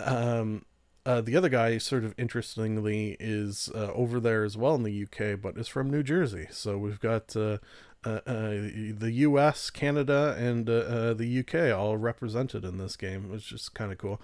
Um, 0.00 0.64
uh, 1.06 1.20
the 1.20 1.36
other 1.36 1.48
guy, 1.48 1.78
sort 1.78 2.02
of 2.04 2.14
interestingly, 2.18 3.16
is 3.20 3.70
uh, 3.74 3.92
over 3.94 4.18
there 4.18 4.42
as 4.42 4.56
well 4.56 4.74
in 4.74 4.82
the 4.82 5.04
UK, 5.04 5.40
but 5.40 5.56
is 5.56 5.68
from 5.68 5.88
New 5.88 6.02
Jersey. 6.02 6.48
So 6.50 6.76
we've 6.76 6.98
got 6.98 7.36
uh, 7.36 7.58
uh, 8.04 8.20
uh, 8.26 8.50
the 8.98 9.12
US, 9.18 9.70
Canada, 9.70 10.34
and 10.36 10.68
uh, 10.68 11.14
the 11.14 11.38
UK 11.38 11.72
all 11.76 11.96
represented 11.96 12.64
in 12.64 12.78
this 12.78 12.96
game, 12.96 13.30
which 13.30 13.52
is 13.52 13.68
kind 13.68 13.92
of 13.92 13.98
cool. 13.98 14.20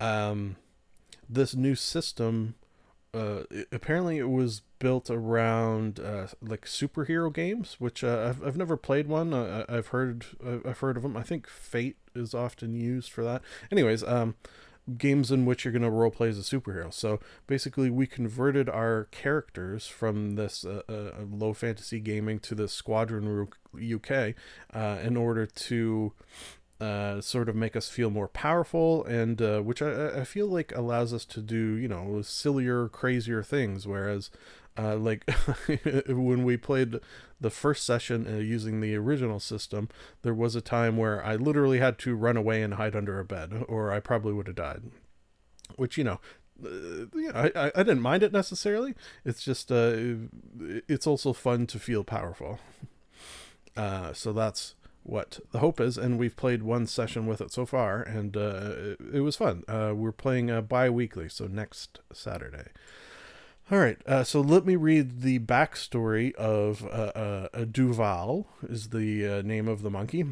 Um, 0.00 0.56
this 1.28 1.54
new 1.54 1.76
system, 1.76 2.56
apparently, 3.14 4.18
it 4.18 4.28
was 4.28 4.62
built 4.80 5.08
around 5.08 6.00
like 6.42 6.64
superhero 6.66 7.32
games, 7.32 7.76
which 7.78 8.02
I've 8.02 8.44
I've 8.44 8.56
never 8.56 8.76
played 8.76 9.06
one. 9.06 9.32
I- 9.32 9.64
I've 9.68 9.88
heard 9.88 10.26
I've 10.44 10.80
heard 10.80 10.96
of 10.96 11.04
them. 11.04 11.16
I 11.16 11.22
think 11.22 11.48
Fate 11.48 11.96
is 12.14 12.34
often 12.34 12.74
used 12.74 13.12
for 13.12 13.22
that. 13.22 13.40
Anyways, 13.70 14.02
um 14.02 14.34
games 14.96 15.30
in 15.30 15.44
which 15.44 15.64
you're 15.64 15.72
going 15.72 15.82
to 15.82 15.90
role 15.90 16.10
play 16.10 16.28
as 16.28 16.38
a 16.38 16.42
superhero. 16.42 16.92
So 16.92 17.20
basically, 17.46 17.90
we 17.90 18.06
converted 18.06 18.68
our 18.68 19.08
characters 19.10 19.86
from 19.86 20.36
this 20.36 20.64
uh, 20.64 20.82
uh, 20.88 21.24
low 21.30 21.52
fantasy 21.52 22.00
gaming 22.00 22.38
to 22.40 22.54
the 22.54 22.68
Squadron 22.68 23.48
UK 23.74 24.34
uh, 24.72 24.98
in 25.02 25.16
order 25.16 25.46
to 25.46 26.12
uh, 26.80 27.20
sort 27.20 27.48
of 27.48 27.56
make 27.56 27.74
us 27.74 27.88
feel 27.88 28.10
more 28.10 28.28
powerful, 28.28 29.04
and 29.06 29.40
uh, 29.40 29.60
which 29.60 29.80
I, 29.80 30.20
I 30.20 30.24
feel 30.24 30.46
like 30.46 30.74
allows 30.76 31.12
us 31.12 31.24
to 31.26 31.40
do, 31.40 31.56
you 31.56 31.88
know, 31.88 32.20
sillier, 32.22 32.88
crazier 32.88 33.42
things. 33.42 33.86
Whereas, 33.86 34.30
uh, 34.78 34.96
like 34.96 35.28
when 36.08 36.44
we 36.44 36.56
played 36.56 36.96
the 37.40 37.50
first 37.50 37.84
session 37.84 38.26
uh, 38.26 38.38
using 38.38 38.80
the 38.80 38.94
original 38.94 39.40
system, 39.40 39.88
there 40.22 40.34
was 40.34 40.54
a 40.54 40.60
time 40.60 40.96
where 40.96 41.24
I 41.24 41.36
literally 41.36 41.78
had 41.78 41.98
to 42.00 42.14
run 42.14 42.36
away 42.36 42.62
and 42.62 42.74
hide 42.74 42.96
under 42.96 43.18
a 43.18 43.24
bed, 43.24 43.64
or 43.68 43.92
I 43.92 44.00
probably 44.00 44.32
would 44.32 44.46
have 44.46 44.56
died. 44.56 44.82
Which 45.76 45.98
you 45.98 46.04
know, 46.04 46.20
uh, 46.64 47.06
yeah, 47.14 47.50
I, 47.54 47.72
I 47.74 47.82
didn't 47.82 48.00
mind 48.00 48.22
it 48.22 48.32
necessarily. 48.32 48.94
It's 49.24 49.42
just 49.42 49.70
uh, 49.70 49.94
it's 50.88 51.06
also 51.06 51.32
fun 51.32 51.66
to 51.68 51.78
feel 51.78 52.04
powerful. 52.04 52.58
Uh, 53.76 54.12
so 54.12 54.32
that's 54.32 54.74
what 55.02 55.38
the 55.52 55.60
hope 55.60 55.80
is, 55.80 55.96
and 55.96 56.18
we've 56.18 56.36
played 56.36 56.62
one 56.62 56.86
session 56.86 57.26
with 57.26 57.40
it 57.40 57.52
so 57.52 57.64
far, 57.64 58.02
and 58.02 58.36
uh, 58.36 58.72
it, 58.76 58.98
it 59.14 59.20
was 59.20 59.36
fun. 59.36 59.62
Uh, 59.68 59.92
we're 59.94 60.12
playing 60.12 60.50
uh, 60.50 60.60
bi-weekly, 60.60 61.28
so 61.28 61.46
next 61.46 62.00
Saturday. 62.12 62.70
All 63.68 63.78
right, 63.78 63.98
uh, 64.06 64.22
so 64.22 64.40
let 64.40 64.64
me 64.64 64.76
read 64.76 65.22
the 65.22 65.40
backstory 65.40 66.32
of 66.36 66.84
uh, 66.84 67.48
uh, 67.52 67.64
Duval 67.64 68.46
is 68.62 68.90
the 68.90 69.26
uh, 69.26 69.42
name 69.42 69.66
of 69.66 69.82
the 69.82 69.90
monkey, 69.90 70.24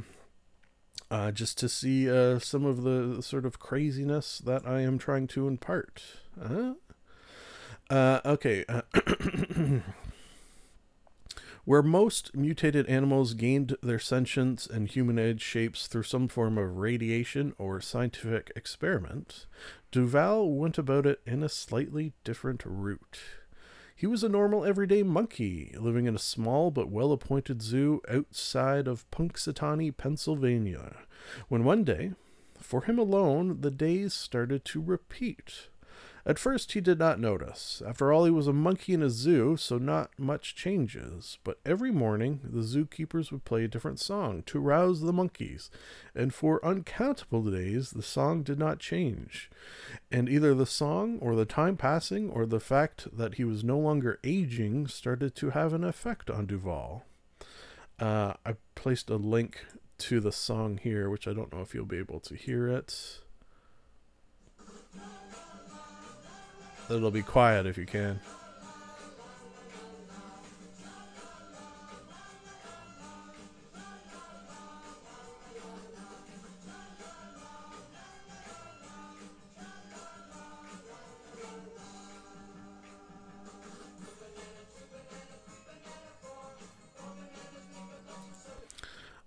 uh, 1.11 1.33
just 1.33 1.59
to 1.59 1.69
see 1.69 2.09
uh, 2.09 2.39
some 2.39 2.65
of 2.65 2.85
the 2.85 3.21
sort 3.23 3.45
of 3.45 3.59
craziness 3.59 4.39
that 4.39 4.65
I 4.65 4.83
am 4.83 4.99
trying 4.99 5.27
to 5.29 5.49
impart. 5.49 6.05
Uh, 6.41 6.75
uh, 7.91 8.21
okay. 8.25 8.65
Where 11.65 11.83
most 11.83 12.37
mutated 12.37 12.87
animals 12.89 13.33
gained 13.33 13.77
their 13.83 13.99
sentience 13.99 14.67
and 14.67 14.87
humanoid 14.87 15.41
shapes 15.41 15.87
through 15.87 16.03
some 16.03 16.29
form 16.29 16.59
of 16.59 16.77
radiation 16.77 17.55
or 17.57 17.81
scientific 17.81 18.53
experiment, 18.55 19.47
Duval 19.91 20.53
went 20.53 20.77
about 20.77 21.07
it 21.07 21.23
in 21.25 21.43
a 21.43 21.49
slightly 21.49 22.13
different 22.23 22.63
route. 22.67 23.19
He 23.97 24.07
was 24.07 24.23
a 24.23 24.29
normal 24.29 24.67
everyday 24.67 25.03
monkey 25.03 25.75
living 25.79 26.05
in 26.05 26.15
a 26.15 26.19
small 26.19 26.71
but 26.71 26.91
well 26.91 27.13
appointed 27.13 27.63
zoo 27.63 28.03
outside 28.11 28.87
of 28.87 29.11
Punxsutawney, 29.11 29.97
Pennsylvania, 29.97 30.99
when 31.49 31.65
one 31.65 31.83
day, 31.83 32.13
for 32.61 32.83
him 32.83 32.99
alone, 32.99 33.63
the 33.63 33.71
days 33.71 34.13
started 34.13 34.67
to 34.67 34.83
repeat. 34.83 35.69
At 36.27 36.39
first, 36.39 36.73
he 36.73 36.81
did 36.81 36.99
not 36.99 37.21
notice. 37.21 37.83
After 37.87 38.11
all, 38.11 38.25
he 38.25 38.31
was 38.31 38.47
a 38.47 38.53
monkey 38.53 38.95
in 38.95 39.03
a 39.03 39.11
zoo, 39.11 39.59
so 39.59 39.77
not 39.77 40.11
much 40.19 40.55
changes. 40.55 41.39
But 41.45 41.59
every 41.67 41.91
morning, 41.91 42.41
the 42.43 42.63
zookeepers 42.63 43.31
would 43.31 43.45
play 43.45 43.65
a 43.65 43.69
different 43.69 44.01
song 44.01 44.43
to 44.47 44.59
rouse 44.59 45.03
the 45.03 45.13
monkeys, 45.13 45.71
and 46.15 46.33
for 46.33 46.65
uncountable 46.65 47.43
days, 47.43 47.91
the 47.91 48.03
song 48.03 48.43
did 48.43 48.59
not 48.59 48.79
change. 48.79 49.51
And 50.11 50.29
either 50.29 50.55
the 50.55 50.65
song, 50.65 51.19
or 51.21 51.35
the 51.37 51.45
time 51.45 51.77
passing, 51.77 52.31
or 52.31 52.47
the 52.47 52.61
fact 52.61 53.07
that 53.15 53.35
he 53.35 53.45
was 53.45 53.63
no 53.63 53.79
longer 53.79 54.19
aging 54.25 54.87
started 54.87 55.35
to 55.37 55.51
have 55.51 55.75
an 55.75 55.85
effect 55.85 56.31
on 56.31 56.47
Duval. 56.47 57.05
Uh, 58.01 58.33
I 58.47 58.57
placed 58.75 59.11
a 59.11 59.17
link 59.17 59.67
to 59.99 60.21
the 60.21 60.33
song 60.33 60.81
here, 60.83 61.11
which 61.11 61.29
I 61.29 61.35
don't 61.35 61.53
know 61.53 61.61
if 61.61 61.75
you'll 61.75 61.85
be 61.85 61.99
able 61.99 62.21
to 62.21 62.35
hear 62.35 62.67
it. 62.67 63.21
It'll 66.91 67.11
be 67.11 67.23
quiet 67.23 67.67
if 67.67 67.79
you 67.79 67.87
can. 67.87 68.21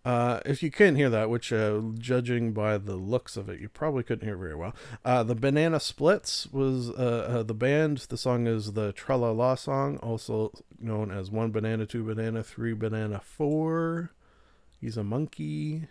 Uh, 0.07 0.39
if 0.45 0.63
you 0.63 0.71
couldn't 0.71 0.95
hear 0.95 1.09
that, 1.09 1.29
which 1.29 1.51
uh, 1.51 1.81
judging 1.99 2.53
by 2.53 2.77
the 2.77 2.95
looks 2.95 3.35
of 3.35 3.49
it, 3.49 3.59
you 3.59 3.67
probably 3.67 4.03
couldn't 4.03 4.25
hear 4.25 4.37
very 4.37 4.55
well. 4.55 4.73
Uh, 5.03 5.21
the 5.21 5.35
Banana 5.35 5.81
Splits 5.81 6.47
was 6.49 6.89
uh, 6.91 6.93
uh, 6.93 7.43
the 7.43 7.53
band. 7.53 7.97
The 8.07 8.15
song 8.15 8.47
is 8.47 8.71
the 8.71 8.93
Tra 8.93 9.17
La 9.17 9.31
La 9.31 9.55
song, 9.55 9.97
also 9.97 10.53
known 10.79 11.11
as 11.11 11.29
One 11.29 11.51
Banana, 11.51 11.85
Two 11.85 12.05
Banana, 12.05 12.41
Three 12.41 12.71
Banana, 12.71 13.19
Four. 13.19 14.13
He's 14.79 14.95
a 14.95 15.03
monkey. 15.03 15.89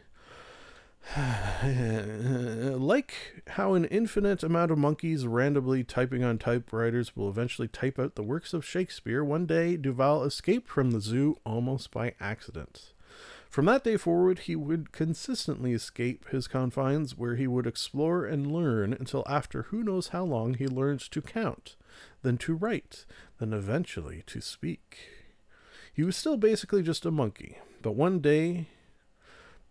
like 1.62 3.12
how 3.48 3.74
an 3.74 3.84
infinite 3.84 4.42
amount 4.42 4.70
of 4.70 4.78
monkeys 4.78 5.26
randomly 5.26 5.84
typing 5.84 6.24
on 6.24 6.38
typewriters 6.38 7.14
will 7.14 7.28
eventually 7.28 7.68
type 7.68 7.98
out 7.98 8.14
the 8.14 8.22
works 8.22 8.54
of 8.54 8.64
Shakespeare, 8.64 9.22
one 9.22 9.44
day 9.44 9.76
Duval 9.76 10.24
escaped 10.24 10.70
from 10.70 10.92
the 10.92 11.02
zoo 11.02 11.36
almost 11.44 11.90
by 11.90 12.14
accident. 12.18 12.94
From 13.50 13.64
that 13.66 13.84
day 13.84 13.96
forward, 13.96 14.40
he 14.40 14.56
would 14.56 14.92
consistently 14.92 15.72
escape 15.72 16.28
his 16.28 16.46
confines, 16.46 17.16
where 17.16 17.36
he 17.36 17.46
would 17.46 17.66
explore 17.66 18.26
and 18.26 18.52
learn 18.52 18.92
until 18.92 19.24
after 19.26 19.62
who 19.64 19.82
knows 19.82 20.08
how 20.08 20.24
long 20.24 20.54
he 20.54 20.66
learned 20.66 21.00
to 21.10 21.22
count, 21.22 21.76
then 22.22 22.36
to 22.38 22.54
write, 22.54 23.06
then 23.38 23.52
eventually 23.52 24.22
to 24.26 24.40
speak. 24.40 24.98
He 25.92 26.02
was 26.02 26.16
still 26.16 26.36
basically 26.36 26.82
just 26.82 27.06
a 27.06 27.10
monkey, 27.10 27.56
but 27.80 27.92
one 27.92 28.18
day, 28.20 28.66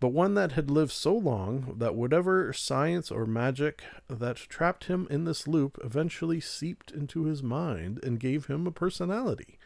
but 0.00 0.08
one 0.08 0.34
that 0.34 0.52
had 0.52 0.70
lived 0.70 0.90
so 0.90 1.14
long 1.14 1.76
that 1.78 1.94
whatever 1.94 2.52
science 2.52 3.12
or 3.12 3.26
magic 3.26 3.84
that 4.08 4.36
trapped 4.36 4.84
him 4.86 5.06
in 5.08 5.24
this 5.24 5.46
loop 5.46 5.78
eventually 5.84 6.40
seeped 6.40 6.90
into 6.90 7.24
his 7.24 7.42
mind 7.42 8.00
and 8.02 8.18
gave 8.18 8.46
him 8.46 8.66
a 8.66 8.72
personality. 8.72 9.58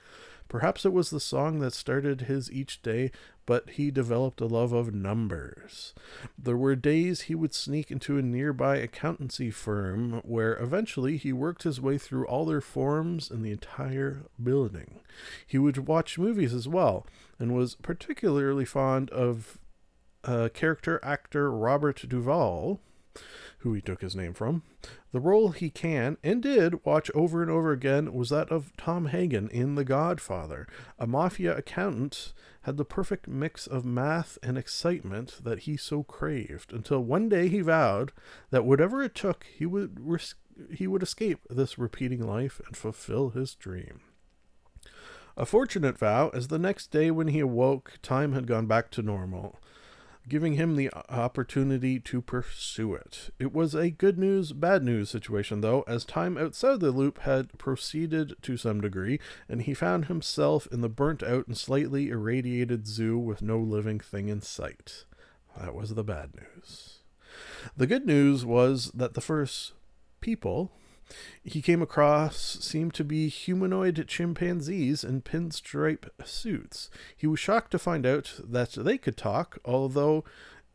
Perhaps 0.51 0.85
it 0.85 0.93
was 0.93 1.11
the 1.11 1.21
song 1.21 1.61
that 1.61 1.73
started 1.73 2.23
his 2.23 2.51
each 2.51 2.83
day, 2.83 3.13
but 3.47 3.71
he 3.71 3.93
developed 3.93 4.41
a 4.41 4.47
love 4.47 4.73
of 4.73 4.93
numbers. 4.93 5.95
There 6.37 6.57
were 6.57 6.75
days 6.75 7.23
he 7.23 7.37
would 7.37 7.55
sneak 7.55 7.93
into 7.93 8.19
a 8.19 8.23
nearby 8.23 8.79
accountancy 8.79 9.53
firm 9.53 10.21
where 10.25 10.55
eventually 10.57 11.17
he 11.19 11.33
worked 11.33 11.63
his 11.63 11.81
way 11.81 11.99
through 11.99 12.27
all 12.27 12.45
their 12.45 12.61
forms 12.61 13.31
in 13.31 13.43
the 13.43 13.53
entire 13.53 14.25
building. 14.43 14.99
He 15.47 15.57
would 15.57 15.87
watch 15.87 16.19
movies 16.19 16.53
as 16.53 16.67
well 16.67 17.07
and 17.39 17.55
was 17.55 17.77
particularly 17.77 18.65
fond 18.65 19.09
of 19.11 19.57
uh, 20.25 20.49
character 20.53 20.99
actor 21.05 21.49
Robert 21.53 22.03
Duvall, 22.09 22.81
who 23.61 23.75
he 23.75 23.81
took 23.81 24.01
his 24.01 24.17
name 24.17 24.33
from. 24.33 24.63
The 25.13 25.21
role 25.21 25.51
he 25.51 25.71
can 25.71 26.17
and 26.25 26.43
did 26.43 26.85
watch 26.85 27.11
over 27.15 27.43
and 27.43 27.51
over 27.51 27.73
again 27.73 28.13
was 28.13 28.31
that 28.31 28.51
of 28.51 28.73
Tom 28.77 29.07
Hagen 29.07 29.49
in 29.51 29.75
The 29.75 29.85
Godfather. 29.85 30.67
A 30.99 31.07
mafia 31.07 31.57
accountant 31.57 32.33
had 32.63 32.77
the 32.77 32.85
perfect 32.85 33.29
mix 33.29 33.67
of 33.67 33.85
math 33.85 34.39
and 34.43 34.57
excitement 34.57 35.43
that 35.45 35.61
he 35.61 35.77
so 35.77 36.03
craved 36.03 36.73
until 36.73 37.01
one 37.05 37.29
day 37.29 37.49
he 37.49 37.61
vowed 37.61 38.13
that 38.51 38.65
whatever 38.65 39.03
it 39.03 39.15
took 39.15 39.45
he 39.45 39.67
would 39.67 39.99
risk 40.01 40.37
he 40.71 40.87
would 40.87 41.03
escape 41.03 41.41
this 41.49 41.79
repeating 41.79 42.27
life 42.27 42.61
and 42.67 42.77
fulfill 42.77 43.31
his 43.31 43.55
dream. 43.55 44.01
A 45.35 45.47
fortunate 45.47 45.97
vow, 45.97 46.29
as 46.35 46.49
the 46.49 46.59
next 46.59 46.91
day 46.91 47.11
when 47.11 47.29
he 47.29 47.41
awoke, 47.41 47.95
time 48.03 48.35
had 48.35 48.47
gone 48.47 48.67
back 48.67 48.91
to 48.91 49.03
normal 49.03 49.59
giving 50.29 50.55
him 50.55 50.77
the 50.77 50.91
opportunity 51.09 51.99
to 51.99 52.23
pursue 52.23 52.95
it. 52.95 53.31
It 53.39 53.53
was 53.53 53.75
a 53.75 53.91
good 53.91 54.19
news, 54.19 54.53
bad 54.53 54.85
news 54.85 55.11
situation, 55.11 55.61
though, 55.61 55.83
as 55.89 56.05
time 56.05 56.37
outside 56.37 56.81
the 56.81 56.93
loop 56.93 57.21
had 57.21 57.57
proceeded 57.59 58.35
to 58.43 58.57
some 58.57 58.81
degree, 58.81 59.19
and 59.49 59.63
he 59.63 59.75
found 59.75 60.07
himself 60.07 60.69
in 60.71 60.81
the 60.81 60.89
burnt 60.89 61.23
out 61.23 61.47
and 61.47 61.57
slightly 61.57 62.11
irradiated 62.11 62.87
zoo 62.87 63.19
with 63.19 63.43
no 63.43 63.59
living 63.59 63.99
thing 63.99 64.29
in 64.29 64.41
sight. 64.41 65.05
That 65.59 65.75
was 65.75 65.95
the 65.95 66.05
bad 66.05 66.31
news. 66.35 66.99
The 67.77 67.87
good 67.87 68.07
news 68.07 68.45
was 68.45 68.91
that 68.93 69.15
the 69.15 69.21
first 69.21 69.73
people 70.21 70.73
he 71.43 71.63
came 71.63 71.83
across 71.83 72.59
seemed 72.61 72.95
to 72.95 73.05
be 73.05 73.29
humanoid 73.29 74.05
chimpanzees 74.09 75.05
in 75.05 75.23
pinstripe 75.23 76.09
suits. 76.25 76.91
He 77.17 77.27
was 77.27 77.41
shocked 77.41 77.71
to 77.73 77.79
find 77.79 78.07
out 78.07 78.41
that 78.43 78.73
they 78.73 78.99
could 78.99 79.17
talk, 79.17 79.59
although 79.65 80.25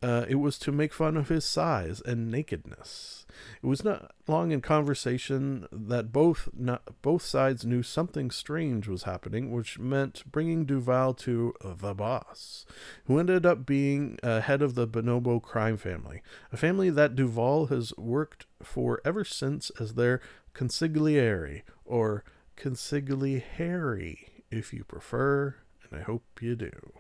uh, 0.02 0.26
it 0.28 0.36
was 0.36 0.58
to 0.60 0.72
make 0.72 0.94
fun 0.94 1.18
of 1.18 1.30
his 1.30 1.46
size 1.46 2.02
and 2.06 2.30
nakedness. 2.30 3.26
It 3.62 3.68
was 3.68 3.84
not 3.84 4.14
long 4.28 4.52
in 4.52 4.62
conversation 4.62 5.68
that 5.72 6.12
both 6.12 6.50
not, 6.54 7.02
both 7.02 7.22
sides 7.22 7.66
knew 7.66 7.84
something 7.84 8.32
strange 8.32 8.88
was 8.88 9.04
happening, 9.04 9.52
which 9.52 9.80
meant 9.80 10.24
bringing 10.32 10.66
Duval 10.66 11.14
to 11.16 11.54
the 11.64 11.94
boss, 11.94 12.66
who 13.06 13.20
ended 13.20 13.46
up 13.46 13.66
being 13.66 14.20
uh, 14.22 14.42
head 14.42 14.62
of 14.62 14.76
the 14.76 14.88
Bonobo 14.88 15.42
crime 15.42 15.78
family, 15.78 16.22
a 16.52 16.58
family 16.58 16.90
that 16.90 17.16
Duval 17.16 17.68
has 17.68 17.94
worked 17.98 18.46
for 18.62 19.02
ever 19.04 19.24
since 19.24 19.70
as 19.80 19.96
their 19.96 20.22
consigliere 20.54 21.64
or 21.84 22.24
consigliere, 22.58 24.18
if 24.52 24.74
you 24.74 24.84
prefer, 24.84 25.56
and 25.84 26.00
I 26.00 26.04
hope 26.04 26.24
you 26.42 26.56
do. 26.56 26.94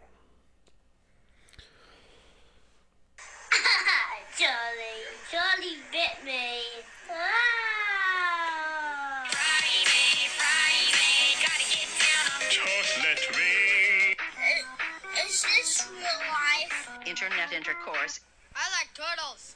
Internet 17.06 17.54
intercourse. 17.54 18.22
I 18.56 18.64
like 18.80 18.90
turtles. 18.94 19.56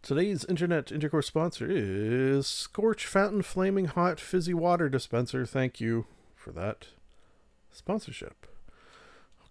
Today's 0.00 0.44
internet 0.44 0.92
intercourse 0.92 1.26
sponsor 1.26 1.66
is 1.68 2.46
Scorch 2.46 3.04
Fountain 3.04 3.42
Flaming 3.42 3.86
Hot 3.86 4.20
Fizzy 4.20 4.54
Water 4.54 4.88
Dispenser. 4.88 5.44
Thank 5.44 5.80
you 5.80 6.06
for 6.36 6.52
that 6.52 6.88
sponsorship. 7.72 8.47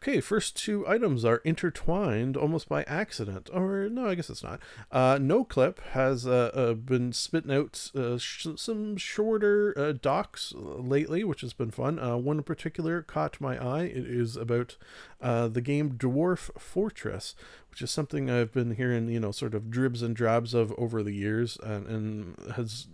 Okay, 0.01 0.21
first 0.21 0.55
two 0.55 0.87
items 0.87 1.25
are 1.25 1.37
intertwined 1.37 2.37
almost 2.37 2.69
by 2.69 2.83
accident. 2.83 3.49
Or, 3.51 3.89
no, 3.89 4.07
I 4.07 4.15
guess 4.15 4.29
it's 4.29 4.43
not. 4.43 4.59
Uh, 4.91 5.15
Noclip 5.15 5.79
has 5.91 6.27
uh, 6.27 6.51
uh, 6.53 6.73
been 6.73 7.11
spitting 7.13 7.51
out 7.51 7.91
uh, 7.95 8.19
sh- 8.19 8.47
some 8.57 8.95
shorter 8.97 9.73
uh, 9.75 9.93
docs 9.99 10.53
lately, 10.55 11.23
which 11.23 11.41
has 11.41 11.53
been 11.53 11.71
fun. 11.71 11.97
Uh, 11.97 12.15
one 12.15 12.37
in 12.37 12.43
particular 12.43 13.01
caught 13.01 13.41
my 13.41 13.57
eye. 13.57 13.85
It 13.85 14.05
is 14.05 14.37
about 14.37 14.77
the 15.19 15.61
game 15.63 15.93
Dwarf 15.93 16.51
Fortress, 16.59 17.33
which 17.71 17.81
is 17.81 17.89
something 17.89 18.29
I've 18.29 18.53
been 18.53 18.75
hearing, 18.75 19.09
you 19.09 19.19
know, 19.19 19.31
sort 19.31 19.55
of 19.55 19.71
dribs 19.71 20.03
and 20.03 20.15
drabs 20.15 20.53
of 20.53 20.73
over 20.77 21.01
the 21.01 21.13
years 21.13 21.57
and, 21.63 21.87
and 21.87 22.51
has 22.55 22.87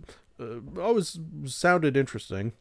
always 0.79 1.19
sounded 1.45 1.97
interesting. 1.97 2.53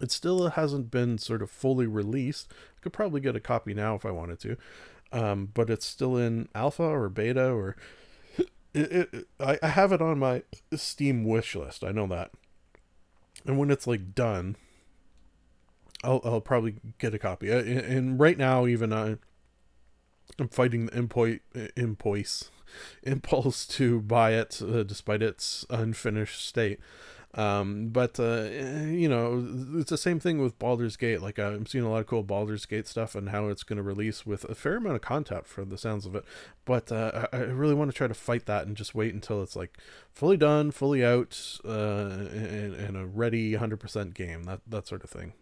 It 0.00 0.10
still 0.10 0.48
hasn't 0.50 0.90
been 0.90 1.18
sort 1.18 1.42
of 1.42 1.50
fully 1.50 1.86
released. 1.86 2.52
I 2.78 2.80
could 2.80 2.92
probably 2.92 3.20
get 3.20 3.36
a 3.36 3.40
copy 3.40 3.74
now 3.74 3.94
if 3.94 4.04
I 4.04 4.10
wanted 4.10 4.40
to, 4.40 4.56
um, 5.12 5.50
but 5.54 5.70
it's 5.70 5.86
still 5.86 6.16
in 6.16 6.48
alpha 6.54 6.82
or 6.82 7.08
beta 7.08 7.50
or. 7.50 7.76
It, 8.76 8.90
it, 9.12 9.28
I, 9.38 9.56
I 9.62 9.68
have 9.68 9.92
it 9.92 10.02
on 10.02 10.18
my 10.18 10.42
Steam 10.74 11.22
wish 11.22 11.54
list. 11.54 11.84
I 11.84 11.92
know 11.92 12.08
that, 12.08 12.32
and 13.46 13.56
when 13.56 13.70
it's 13.70 13.86
like 13.86 14.16
done, 14.16 14.56
I'll 16.02 16.20
I'll 16.24 16.40
probably 16.40 16.74
get 16.98 17.14
a 17.14 17.18
copy. 17.20 17.52
And 17.52 17.68
and 17.68 18.18
right 18.18 18.36
now, 18.36 18.66
even 18.66 18.92
I, 18.92 19.18
I'm 20.40 20.48
fighting 20.48 20.86
the 20.86 20.92
impoi- 20.92 21.38
impulse 21.76 22.50
impulse 23.02 23.66
to 23.66 24.00
buy 24.00 24.32
it 24.32 24.60
uh, 24.62 24.82
despite 24.82 25.22
its 25.22 25.64
unfinished 25.70 26.44
state. 26.46 26.80
Um, 27.34 27.88
but 27.88 28.20
uh, 28.20 28.44
you 28.86 29.08
know, 29.08 29.44
it's 29.74 29.90
the 29.90 29.98
same 29.98 30.20
thing 30.20 30.40
with 30.40 30.58
Baldur's 30.58 30.96
Gate. 30.96 31.20
Like 31.20 31.38
I'm 31.38 31.66
seeing 31.66 31.84
a 31.84 31.90
lot 31.90 32.00
of 32.00 32.06
cool 32.06 32.22
Baldur's 32.22 32.64
Gate 32.64 32.86
stuff 32.86 33.14
and 33.14 33.30
how 33.30 33.48
it's 33.48 33.64
going 33.64 33.76
to 33.76 33.82
release 33.82 34.24
with 34.24 34.44
a 34.44 34.54
fair 34.54 34.76
amount 34.76 34.96
of 34.96 35.02
content 35.02 35.46
for 35.46 35.64
the 35.64 35.76
sounds 35.76 36.06
of 36.06 36.14
it. 36.14 36.24
But 36.64 36.92
uh, 36.92 37.26
I 37.32 37.38
really 37.38 37.74
want 37.74 37.90
to 37.90 37.96
try 37.96 38.06
to 38.06 38.14
fight 38.14 38.46
that 38.46 38.66
and 38.66 38.76
just 38.76 38.94
wait 38.94 39.14
until 39.14 39.42
it's 39.42 39.56
like 39.56 39.78
fully 40.12 40.36
done, 40.36 40.70
fully 40.70 41.04
out, 41.04 41.58
uh, 41.64 42.28
and, 42.32 42.74
and 42.74 42.96
a 42.96 43.04
ready 43.04 43.54
100% 43.54 44.14
game. 44.14 44.44
That 44.44 44.60
that 44.68 44.86
sort 44.86 45.02
of 45.02 45.10
thing. 45.10 45.32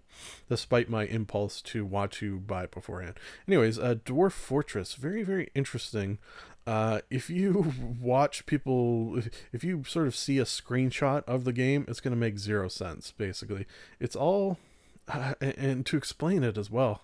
Despite 0.49 0.89
my 0.89 1.05
impulse 1.05 1.61
to 1.63 1.85
want 1.85 2.13
to 2.13 2.39
buy 2.39 2.65
it 2.65 2.71
beforehand. 2.71 3.19
Anyways, 3.49 3.79
uh, 3.79 3.97
Dwarf 4.05 4.33
Fortress, 4.33 4.95
very 4.95 5.23
very 5.23 5.51
interesting 5.55 6.19
uh, 6.67 7.01
if 7.11 7.29
you 7.29 7.73
watch 8.01 8.47
people 8.47 9.21
if, 9.53 9.65
you 9.65 9.85
sort 9.85 10.07
of 10.07 10.15
see 10.15 10.39
a 10.39 10.45
screenshot 10.45 11.25
of 11.25 11.45
the 11.45 11.53
game 11.53 11.85
it's 11.89 12.01
going 12.01 12.15
to 12.15 12.21
make 12.21 12.39
zero 12.39 12.69
sense 12.69 13.13
basically. 13.13 13.67
It's 14.01 14.17
all 14.17 14.59
uh, 15.09 15.35
and, 15.41 15.59
and 15.59 15.87
to 15.87 15.97
explain 15.97 16.43
it 16.43 16.57
as 16.57 16.71
well 16.71 17.03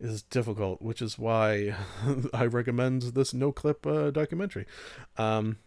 is 0.00 0.22
difficult 0.22 0.82
which 0.82 1.00
is 1.00 1.18
why 1.18 1.74
i 2.34 2.44
recommend 2.44 3.02
this 3.02 3.32
Noclip 3.32 3.86
uh, 3.86 4.10
documentary. 4.10 4.66
Um 5.16 5.58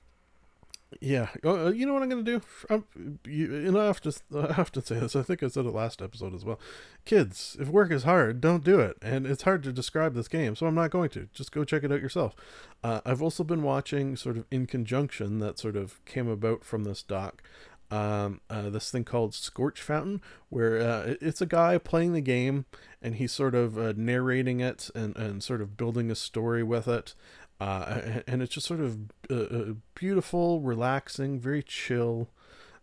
yeah, 1.02 1.28
uh, 1.46 1.72
you 1.72 1.86
know 1.86 1.94
what 1.94 2.04
I'm 2.04 2.10
gonna 2.10 2.24
do? 2.24 2.42
I'm, 2.70 3.20
you, 3.26 3.54
and 3.68 3.78
I 3.78 3.86
have 3.86 4.02
to, 4.02 4.14
I 4.58 4.64
to 4.64 4.82
say 4.82 5.00
this. 5.00 5.16
I 5.16 5.22
think 5.22 5.44
I 5.44 5.48
said 5.48 5.66
it 5.66 5.74
last 5.74 6.02
episode 6.02 6.34
as 6.34 6.46
well. 6.46 6.60
Kids, 7.06 7.58
if 7.60 7.68
work 7.68 7.92
is 7.92 8.04
hard, 8.04 8.40
don't 8.40 8.64
do 8.64 8.80
it, 8.80 8.98
and 9.02 9.28
it's 9.28 9.44
hard 9.44 9.64
to 9.64 9.74
describe 9.74 10.14
this 10.14 10.28
game, 10.28 10.56
so 10.56 10.66
I'm 10.66 10.76
not 10.76 10.92
going 10.92 11.10
to. 11.10 11.28
Just 11.34 11.52
go 11.52 11.64
check 11.64 11.84
it 11.84 11.92
out 11.92 12.02
yourself. 12.02 12.36
Uh, 12.84 13.02
I've 13.06 13.22
also 13.22 13.44
been 13.44 13.64
watching, 13.64 14.16
sort 14.16 14.38
of 14.38 14.46
in 14.50 14.66
conjunction, 14.66 15.40
that 15.40 15.60
sort 15.60 15.76
of 15.76 16.04
came 16.06 16.28
about 16.30 16.64
from 16.64 16.84
this 16.86 17.04
doc. 17.04 17.44
Um, 17.90 18.42
uh, 18.50 18.70
this 18.70 18.92
thing 18.92 19.06
called 19.06 19.32
Scorchfountain, 19.32 20.20
where 20.50 20.78
uh, 20.82 21.16
it's 21.22 21.40
a 21.40 21.46
guy 21.46 21.78
playing 21.78 22.12
the 22.12 22.20
game 22.20 22.66
and 23.02 23.16
he's 23.16 23.32
sort 23.32 23.56
of 23.56 23.78
uh, 23.78 23.94
narrating 23.96 24.60
it 24.60 24.90
and, 24.94 25.16
and 25.16 25.42
sort 25.42 25.62
of 25.62 25.78
building 25.78 26.12
a 26.12 26.16
story 26.16 26.64
with 26.64 26.90
it 26.90 27.16
uh, 27.60 28.22
and 28.28 28.42
it's 28.42 28.54
just 28.54 28.68
sort 28.68 28.80
of 28.80 28.98
uh, 29.32 29.36
uh, 29.36 29.66
beautiful, 29.96 30.62
relaxing, 30.62 31.40
very 31.40 31.64
chill, 31.64 32.30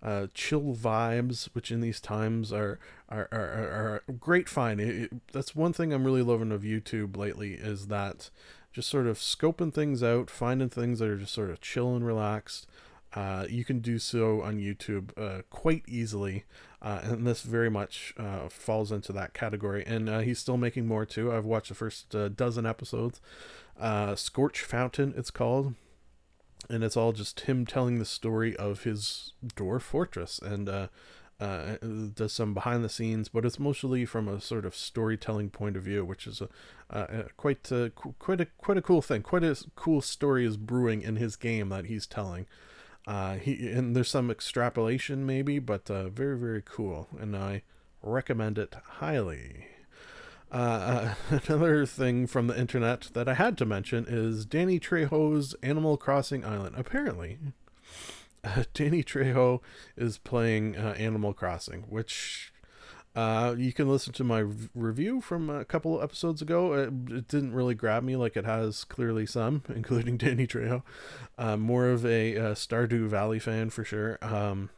uh, 0.03 0.27
chill 0.35 0.75
vibes, 0.75 1.49
which 1.53 1.71
in 1.71 1.81
these 1.81 2.01
times 2.01 2.53
are 2.53 2.79
are 3.09 3.29
are, 3.31 4.03
are, 4.09 4.13
great. 4.19 4.49
Fine, 4.49 4.81
it, 4.81 4.89
it, 4.89 5.13
that's 5.33 5.55
one 5.55 5.73
thing 5.73 5.93
I'm 5.93 6.05
really 6.05 6.23
loving 6.23 6.51
of 6.51 6.63
YouTube 6.63 7.17
lately 7.17 7.53
is 7.53 7.87
that 7.87 8.31
just 8.73 8.89
sort 8.89 9.07
of 9.07 9.19
scoping 9.19 9.73
things 9.73 10.03
out, 10.03 10.29
finding 10.29 10.69
things 10.69 10.99
that 10.99 11.09
are 11.09 11.19
just 11.19 11.35
sort 11.35 11.51
of 11.51 11.61
chill 11.61 11.95
and 11.95 12.05
relaxed. 12.05 12.67
Uh, 13.15 13.47
you 13.49 13.65
can 13.65 13.79
do 13.79 14.01
so 14.01 14.43
on 14.43 14.59
YouTube 14.59 15.13
quite 15.51 15.85
easily, 15.87 16.43
and 16.83 17.25
this 17.25 17.43
very 17.43 17.71
much 17.71 18.13
falls 18.51 18.91
into 18.91 19.13
that 19.13 19.35
category. 19.35 19.85
And 19.87 20.09
he's 20.25 20.41
still 20.41 20.57
making 20.57 20.89
more 20.89 21.07
too. 21.07 21.33
I've 21.33 21.45
watched 21.45 21.69
the 21.69 21.77
first 21.77 22.13
dozen 22.35 22.67
episodes. 22.67 23.21
Scorchfountain, 23.81 25.17
it's 25.19 25.31
called, 25.31 25.75
and 26.69 26.85
it's 26.85 26.97
all 26.97 27.13
just 27.13 27.41
him 27.41 27.67
telling 27.67 27.99
the 27.99 28.05
story 28.05 28.57
of 28.57 28.85
his 28.85 29.33
dwarf 29.45 29.83
fortress 29.83 30.39
and 30.39 30.69
uh, 30.69 30.89
uh, 31.41 31.77
does 32.15 32.33
some 32.33 32.55
behind 32.55 32.85
the 32.85 32.89
scenes, 32.89 33.29
but 33.29 33.45
it's 33.45 33.59
mostly 33.59 34.05
from 34.05 34.29
a 34.29 34.41
sort 34.41 34.65
of 34.65 34.75
storytelling 34.75 35.51
point 35.51 35.77
of 35.77 35.83
view, 35.83 36.05
which 36.05 36.27
is 36.27 36.41
a, 36.41 36.49
a 36.91 37.25
quite 37.37 37.71
a, 37.73 37.91
quite 38.19 38.41
a 38.41 38.47
quite 38.59 38.79
a 38.79 38.83
cool 38.83 39.03
thing. 39.03 39.23
Quite 39.23 39.45
a 39.45 39.57
cool 39.75 40.01
story 40.01 40.47
is 40.47 40.57
brewing 40.57 41.03
in 41.03 41.17
his 41.17 41.37
game 41.37 41.69
that 41.71 41.87
he's 41.87 42.07
telling. 42.07 42.47
Uh, 43.07 43.37
he 43.37 43.69
and 43.69 43.95
there's 43.95 44.09
some 44.09 44.31
extrapolation 44.31 45.27
maybe, 45.27 45.59
but 45.59 45.91
uh, 45.91 46.09
very 46.09 46.39
very 46.39 46.63
cool, 46.65 47.09
and 47.19 47.37
I 47.37 47.63
recommend 48.03 48.59
it 48.59 48.77
highly. 48.85 49.67
Uh, 50.55 51.15
another 51.49 51.85
thing 51.85 52.29
from 52.29 52.47
the 52.47 52.57
internet 52.57 53.11
that 53.13 53.29
I 53.29 53.35
had 53.35 53.59
to 53.59 53.67
mention 53.67 54.07
is 54.09 54.47
Danny 54.47 54.79
Trejo's 54.79 55.55
Animal 55.65 55.97
Crossing 55.97 56.45
Island. 56.45 56.77
Apparently, 56.79 57.39
uh, 58.45 58.63
Danny 58.73 59.03
Trejo 59.03 59.61
is 59.97 60.17
playing 60.19 60.77
uh, 60.77 60.95
Animal 60.97 61.35
Crossing, 61.35 61.83
which 61.89 62.53
uh, 63.17 63.57
you 63.59 63.73
can 63.73 63.89
listen 63.89 64.13
to 64.13 64.23
my 64.23 64.45
v- 64.45 64.69
review 64.77 65.21
from 65.21 65.51
a 65.51 65.65
couple 65.65 66.01
episodes 66.01 66.41
ago. 66.41 66.73
It, 66.73 66.93
it, 67.11 67.27
didn't 67.27 67.53
really 67.53 67.75
grab 67.75 68.05
me 68.05 68.15
like 68.15 68.37
it 68.37 68.45
has 68.45 68.85
clearly 68.85 69.27
some, 69.27 69.65
including 69.75 70.17
Danny 70.17 70.47
Trejo. 70.47 70.83
Uh, 71.37 71.57
more 71.57 71.89
of 71.89 72.07
a 72.07 72.37
uh, 72.37 72.55
Stardew 72.55 73.09
Valley 73.09 73.41
fan 73.41 73.71
for 73.71 73.83
sure. 73.83 74.19
Um, 74.23 74.71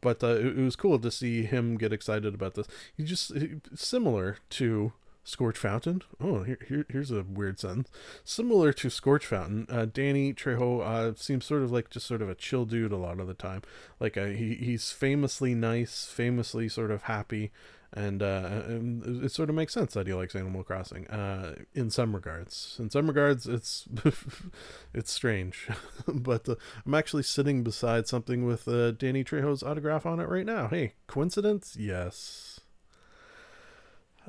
but 0.00 0.24
uh, 0.24 0.34
it, 0.34 0.58
it, 0.58 0.64
was 0.64 0.74
cool 0.74 0.98
to 0.98 1.10
see 1.12 1.44
him 1.44 1.76
get 1.76 1.92
excited 1.92 2.34
about 2.34 2.54
this. 2.54 2.66
He 2.96 3.04
just 3.04 3.32
he, 3.32 3.60
similar 3.76 4.38
to 4.50 4.92
Scorchfountain. 5.24 6.02
Oh, 6.20 6.42
here, 6.42 6.58
here, 6.66 6.86
here's 6.88 7.10
a 7.10 7.22
weird 7.22 7.60
sentence. 7.60 7.88
Similar 8.24 8.72
to 8.74 8.88
Scorchfountain, 8.88 9.72
uh, 9.72 9.86
Danny 9.86 10.32
Trejo 10.32 10.80
uh, 10.80 11.14
seems 11.14 11.44
sort 11.44 11.62
of 11.62 11.70
like 11.70 11.90
just 11.90 12.06
sort 12.06 12.22
of 12.22 12.28
a 12.28 12.34
chill 12.34 12.64
dude 12.64 12.92
a 12.92 12.96
lot 12.96 13.20
of 13.20 13.26
the 13.26 13.34
time. 13.34 13.62
Like 13.98 14.16
uh, 14.16 14.26
he, 14.26 14.54
he's 14.54 14.90
famously 14.90 15.54
nice, 15.54 16.06
famously 16.06 16.68
sort 16.68 16.90
of 16.90 17.04
happy 17.04 17.52
and, 17.92 18.22
uh, 18.22 18.62
and 18.66 19.24
it 19.24 19.32
sort 19.32 19.48
of 19.48 19.56
makes 19.56 19.74
sense 19.74 19.94
that 19.94 20.06
he 20.06 20.14
likes 20.14 20.36
Animal 20.36 20.62
Crossing. 20.62 21.08
Uh, 21.08 21.56
in 21.74 21.90
some 21.90 22.14
regards, 22.14 22.76
in 22.78 22.88
some 22.90 23.08
regards, 23.08 23.46
it's 23.46 23.88
it's 24.94 25.12
strange, 25.12 25.68
but 26.06 26.48
uh, 26.48 26.54
I'm 26.86 26.94
actually 26.94 27.24
sitting 27.24 27.64
beside 27.64 28.06
something 28.06 28.46
with 28.46 28.68
uh, 28.68 28.92
Danny 28.92 29.24
Trejo's 29.24 29.62
autograph 29.62 30.06
on 30.06 30.20
it 30.20 30.28
right 30.28 30.46
now. 30.46 30.68
Hey, 30.68 30.94
coincidence? 31.06 31.76
Yes. 31.78 32.49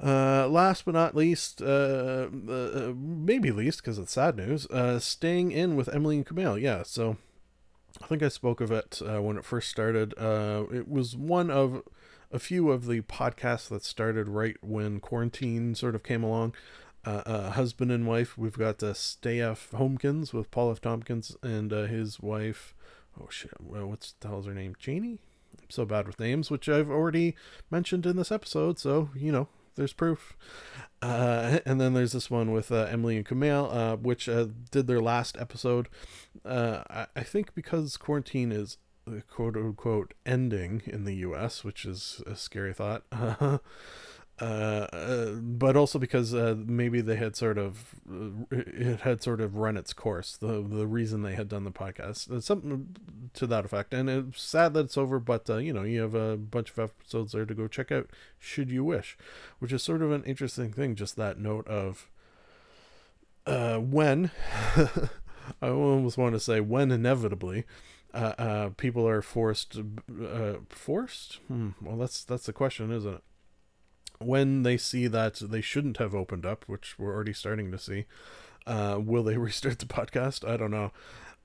Uh, 0.01 0.47
last 0.47 0.85
but 0.85 0.93
not 0.93 1.15
least, 1.15 1.61
uh, 1.61 2.27
uh, 2.49 2.93
maybe 2.95 3.51
least 3.51 3.81
because 3.81 3.99
it's 3.99 4.13
sad 4.13 4.37
news. 4.37 4.65
Uh, 4.67 4.99
staying 4.99 5.51
in 5.51 5.75
with 5.75 5.93
Emily 5.93 6.17
and 6.17 6.25
Kumail. 6.25 6.59
Yeah, 6.59 6.83
so 6.83 7.17
I 8.01 8.07
think 8.07 8.23
I 8.23 8.29
spoke 8.29 8.61
of 8.61 8.71
it 8.71 9.01
uh, 9.05 9.21
when 9.21 9.37
it 9.37 9.45
first 9.45 9.69
started. 9.69 10.13
Uh, 10.17 10.65
it 10.71 10.87
was 10.87 11.15
one 11.15 11.51
of 11.51 11.83
a 12.31 12.39
few 12.39 12.71
of 12.71 12.87
the 12.87 13.01
podcasts 13.01 13.67
that 13.69 13.83
started 13.83 14.27
right 14.27 14.57
when 14.61 14.99
quarantine 14.99 15.75
sort 15.75 15.95
of 15.95 16.03
came 16.03 16.23
along. 16.23 16.55
Husband 17.05 17.91
and 17.91 18.07
wife. 18.07 18.37
We've 18.37 18.57
got 18.57 18.79
the 18.79 18.95
Stay 18.95 19.41
F. 19.41 19.69
Homekins 19.71 20.33
with 20.33 20.51
Paul 20.51 20.71
F. 20.71 20.81
Tompkins 20.81 21.35
and 21.43 21.71
his 21.71 22.19
wife. 22.19 22.73
Oh 23.19 23.27
shit! 23.29 23.53
Well, 23.59 23.87
what's 23.87 24.13
the 24.19 24.29
hell's 24.29 24.45
her 24.45 24.53
name? 24.53 24.75
Janie. 24.79 25.19
I'm 25.59 25.69
so 25.69 25.83
bad 25.85 26.07
with 26.07 26.19
names, 26.19 26.49
which 26.49 26.69
I've 26.69 26.89
already 26.89 27.35
mentioned 27.69 28.05
in 28.05 28.15
this 28.15 28.31
episode. 28.31 28.79
So 28.79 29.09
you 29.13 29.31
know, 29.31 29.47
there's 29.75 29.93
proof. 29.93 30.37
Uh, 31.01 31.59
and 31.65 31.79
then 31.79 31.93
there's 31.93 32.13
this 32.13 32.29
one 32.29 32.51
with 32.51 32.71
uh, 32.71 32.87
Emily 32.89 33.17
and 33.17 33.25
Kumail, 33.25 33.73
uh, 33.73 33.95
which 33.97 34.29
uh, 34.29 34.47
did 34.71 34.87
their 34.87 35.01
last 35.01 35.37
episode. 35.39 35.87
Uh, 36.45 36.83
I, 36.89 37.07
I 37.15 37.23
think 37.23 37.53
because 37.55 37.97
quarantine 37.97 38.51
is 38.51 38.77
quote 39.29 39.57
unquote 39.57 40.13
ending 40.25 40.83
in 40.85 41.05
the 41.05 41.15
US, 41.15 41.63
which 41.63 41.85
is 41.85 42.21
a 42.25 42.35
scary 42.35 42.73
thought. 42.73 43.03
Uh, 44.41 44.87
uh, 44.91 45.31
but 45.35 45.77
also 45.77 45.99
because 45.99 46.33
uh, 46.33 46.55
maybe 46.65 46.99
they 46.99 47.15
had 47.15 47.35
sort 47.35 47.59
of 47.59 47.93
it 48.49 49.01
had 49.01 49.21
sort 49.21 49.39
of 49.39 49.55
run 49.55 49.77
its 49.77 49.93
course. 49.93 50.35
The 50.35 50.65
the 50.67 50.87
reason 50.87 51.21
they 51.21 51.35
had 51.35 51.47
done 51.47 51.63
the 51.63 51.71
podcast, 51.71 52.31
uh, 52.31 52.41
something 52.41 52.95
to 53.35 53.45
that 53.45 53.65
effect. 53.65 53.93
And 53.93 54.09
it's 54.09 54.41
sad 54.41 54.73
that 54.73 54.85
it's 54.85 54.97
over, 54.97 55.19
but 55.19 55.47
uh, 55.47 55.57
you 55.57 55.71
know 55.71 55.83
you 55.83 56.01
have 56.01 56.15
a 56.15 56.37
bunch 56.37 56.71
of 56.71 56.79
episodes 56.79 57.33
there 57.33 57.45
to 57.45 57.53
go 57.53 57.67
check 57.67 57.91
out, 57.91 58.09
should 58.39 58.71
you 58.71 58.83
wish. 58.83 59.15
Which 59.59 59.71
is 59.71 59.83
sort 59.83 60.01
of 60.01 60.11
an 60.11 60.23
interesting 60.23 60.73
thing. 60.73 60.95
Just 60.95 61.17
that 61.17 61.37
note 61.37 61.67
of 61.67 62.09
uh, 63.45 63.77
when 63.77 64.31
I 65.61 65.69
almost 65.69 66.17
want 66.17 66.33
to 66.33 66.39
say 66.39 66.61
when 66.61 66.91
inevitably 66.91 67.65
uh, 68.11 68.33
uh, 68.39 68.69
people 68.69 69.07
are 69.07 69.21
forced 69.21 69.77
uh, 69.77 70.53
forced 70.69 71.39
hmm. 71.47 71.69
well 71.79 71.97
that's 71.97 72.23
that's 72.23 72.47
the 72.47 72.53
question 72.53 72.91
isn't 72.91 73.15
it 73.15 73.23
when 74.23 74.63
they 74.63 74.77
see 74.77 75.07
that 75.07 75.35
they 75.35 75.61
shouldn't 75.61 75.97
have 75.97 76.15
opened 76.15 76.45
up 76.45 76.63
which 76.67 76.97
we're 76.97 77.13
already 77.13 77.33
starting 77.33 77.71
to 77.71 77.77
see 77.77 78.05
uh, 78.67 78.99
will 79.03 79.23
they 79.23 79.37
restart 79.37 79.79
the 79.79 79.85
podcast? 79.85 80.47
I 80.47 80.57
don't 80.57 80.71
know. 80.71 80.91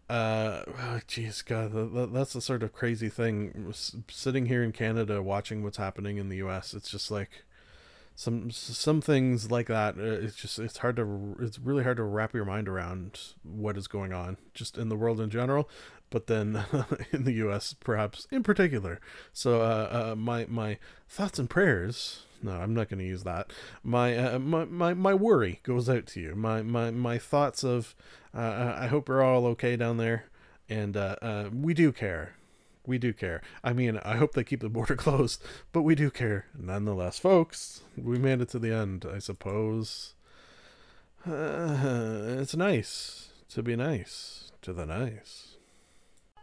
Uh 0.08 0.62
jeez 1.08 1.42
oh, 1.50 1.88
god 1.90 2.12
that's 2.12 2.32
the 2.32 2.40
sort 2.40 2.62
of 2.62 2.72
crazy 2.72 3.08
thing. 3.08 3.72
Sitting 4.08 4.46
here 4.46 4.62
in 4.62 4.70
canada 4.72 5.20
watching 5.20 5.64
what's 5.64 5.78
happening 5.78 6.16
in 6.16 6.28
the 6.28 6.36
us 6.36 6.74
it's 6.74 6.88
just 6.88 7.10
like 7.10 7.44
some 8.14 8.50
some 8.50 9.00
things 9.00 9.50
like 9.50 9.66
that 9.66 9.98
uh, 9.98 10.02
it's 10.02 10.36
just 10.36 10.60
it's 10.60 10.78
hard 10.78 10.94
to 10.96 11.36
it's 11.40 11.58
really 11.58 11.82
hard 11.82 11.96
to 11.96 12.04
wrap 12.04 12.34
your 12.34 12.44
mind 12.44 12.68
around 12.68 13.18
what 13.42 13.76
is 13.76 13.88
going 13.88 14.12
on 14.12 14.36
just 14.54 14.79
in 14.79 14.88
the 14.88 14.96
world 14.96 15.20
in 15.20 15.29
general 15.29 15.68
but 16.10 16.27
then 16.27 16.64
in 17.12 17.24
the 17.24 17.33
US 17.33 17.74
perhaps 17.74 18.27
in 18.31 18.42
particular. 18.42 19.00
So 19.33 19.60
uh, 19.60 20.12
uh 20.12 20.14
my 20.16 20.46
my 20.48 20.79
thoughts 21.08 21.38
and 21.38 21.48
prayers 21.48 22.25
no 22.42 22.52
i'm 22.52 22.74
not 22.74 22.88
going 22.88 22.98
to 22.98 23.06
use 23.06 23.24
that 23.24 23.52
my, 23.82 24.16
uh, 24.16 24.38
my 24.38 24.64
my 24.64 24.94
my 24.94 25.14
worry 25.14 25.60
goes 25.62 25.88
out 25.88 26.06
to 26.06 26.20
you 26.20 26.34
my 26.34 26.62
my 26.62 26.90
my 26.90 27.18
thoughts 27.18 27.64
of 27.64 27.94
uh, 28.34 28.74
i 28.76 28.87
hope 28.87 29.08
you're 29.08 29.22
all 29.22 29.46
okay 29.46 29.76
down 29.76 29.96
there 29.96 30.26
and 30.68 30.96
uh, 30.96 31.16
uh 31.22 31.48
we 31.52 31.74
do 31.74 31.92
care 31.92 32.37
We 32.87 32.98
do 32.98 33.12
care. 33.12 33.42
I 33.64 33.72
mean, 33.72 33.98
I 33.98 34.16
hope 34.16 34.32
they 34.32 34.44
keep 34.44 34.60
the 34.60 34.68
border 34.68 34.96
closed, 35.04 35.42
but 35.72 35.82
we 35.82 35.94
do 35.94 36.10
care 36.10 36.46
nonetheless, 36.56 37.18
folks. 37.18 37.82
We 37.96 38.18
made 38.18 38.40
it 38.40 38.48
to 38.50 38.58
the 38.58 38.72
end, 38.72 39.04
I 39.12 39.18
suppose. 39.18 40.14
Uh, 41.26 41.76
it's 42.40 42.54
nice 42.54 43.30
to 43.50 43.62
be 43.62 43.76
nice 43.76 44.52
to 44.62 44.72
the 44.72 44.87
nice. 44.87 45.56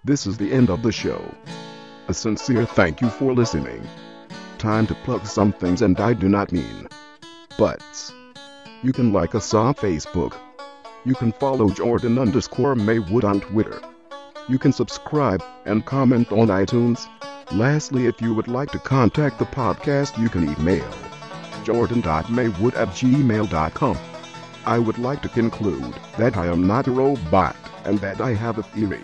This 0.04 0.28
is 0.28 0.38
the 0.38 0.52
end 0.52 0.70
of 0.70 0.84
the 0.84 0.92
show. 0.92 1.34
A 2.10 2.14
sincere 2.14 2.66
thank 2.66 3.00
you 3.00 3.10
for 3.10 3.34
listening. 3.34 3.82
Time 4.64 4.88
to 4.88 4.96
plug 4.96 5.26
some 5.26 5.52
things, 5.52 5.82
and 5.82 6.00
I 6.00 6.14
do 6.14 6.30
not 6.30 6.54
mean 6.54 6.88
butts. 7.58 8.14
You 8.82 8.94
can 8.94 9.12
like 9.12 9.36
us 9.36 9.54
on 9.54 9.74
Facebook. 9.74 10.38
You 11.04 11.16
can 11.16 11.34
follow 11.34 11.70
Jordan 11.70 12.18
underscore 12.18 12.74
Maywood 12.74 13.26
on 13.26 13.42
Twitter. 13.42 13.82
You 14.48 14.58
can 14.58 14.72
subscribe 14.72 15.44
and 15.66 15.86
comment 15.86 16.32
on 16.32 16.48
iTunes. 16.48 17.10
Lastly, 17.52 18.06
if 18.06 18.22
you 18.22 18.34
would 18.34 18.48
like 18.48 18.72
to 18.72 18.80
contact 18.80 19.38
the 19.38 19.46
podcast, 19.48 20.18
you 20.18 20.30
can 20.30 20.48
email 20.58 20.90
jordan.maywood 21.66 22.76
at 22.76 22.88
gmail.com. 22.88 23.98
I 24.66 24.80
would 24.80 24.98
like 24.98 25.22
to 25.24 25.28
conclude 25.28 25.94
that 26.18 26.38
I 26.38 26.46
am 26.46 26.66
not 26.66 26.88
a 26.88 26.92
robot 26.92 27.58
and 27.84 28.00
that 28.00 28.22
I 28.22 28.34
have 28.34 28.60
a 28.60 28.64
theory. 28.64 29.04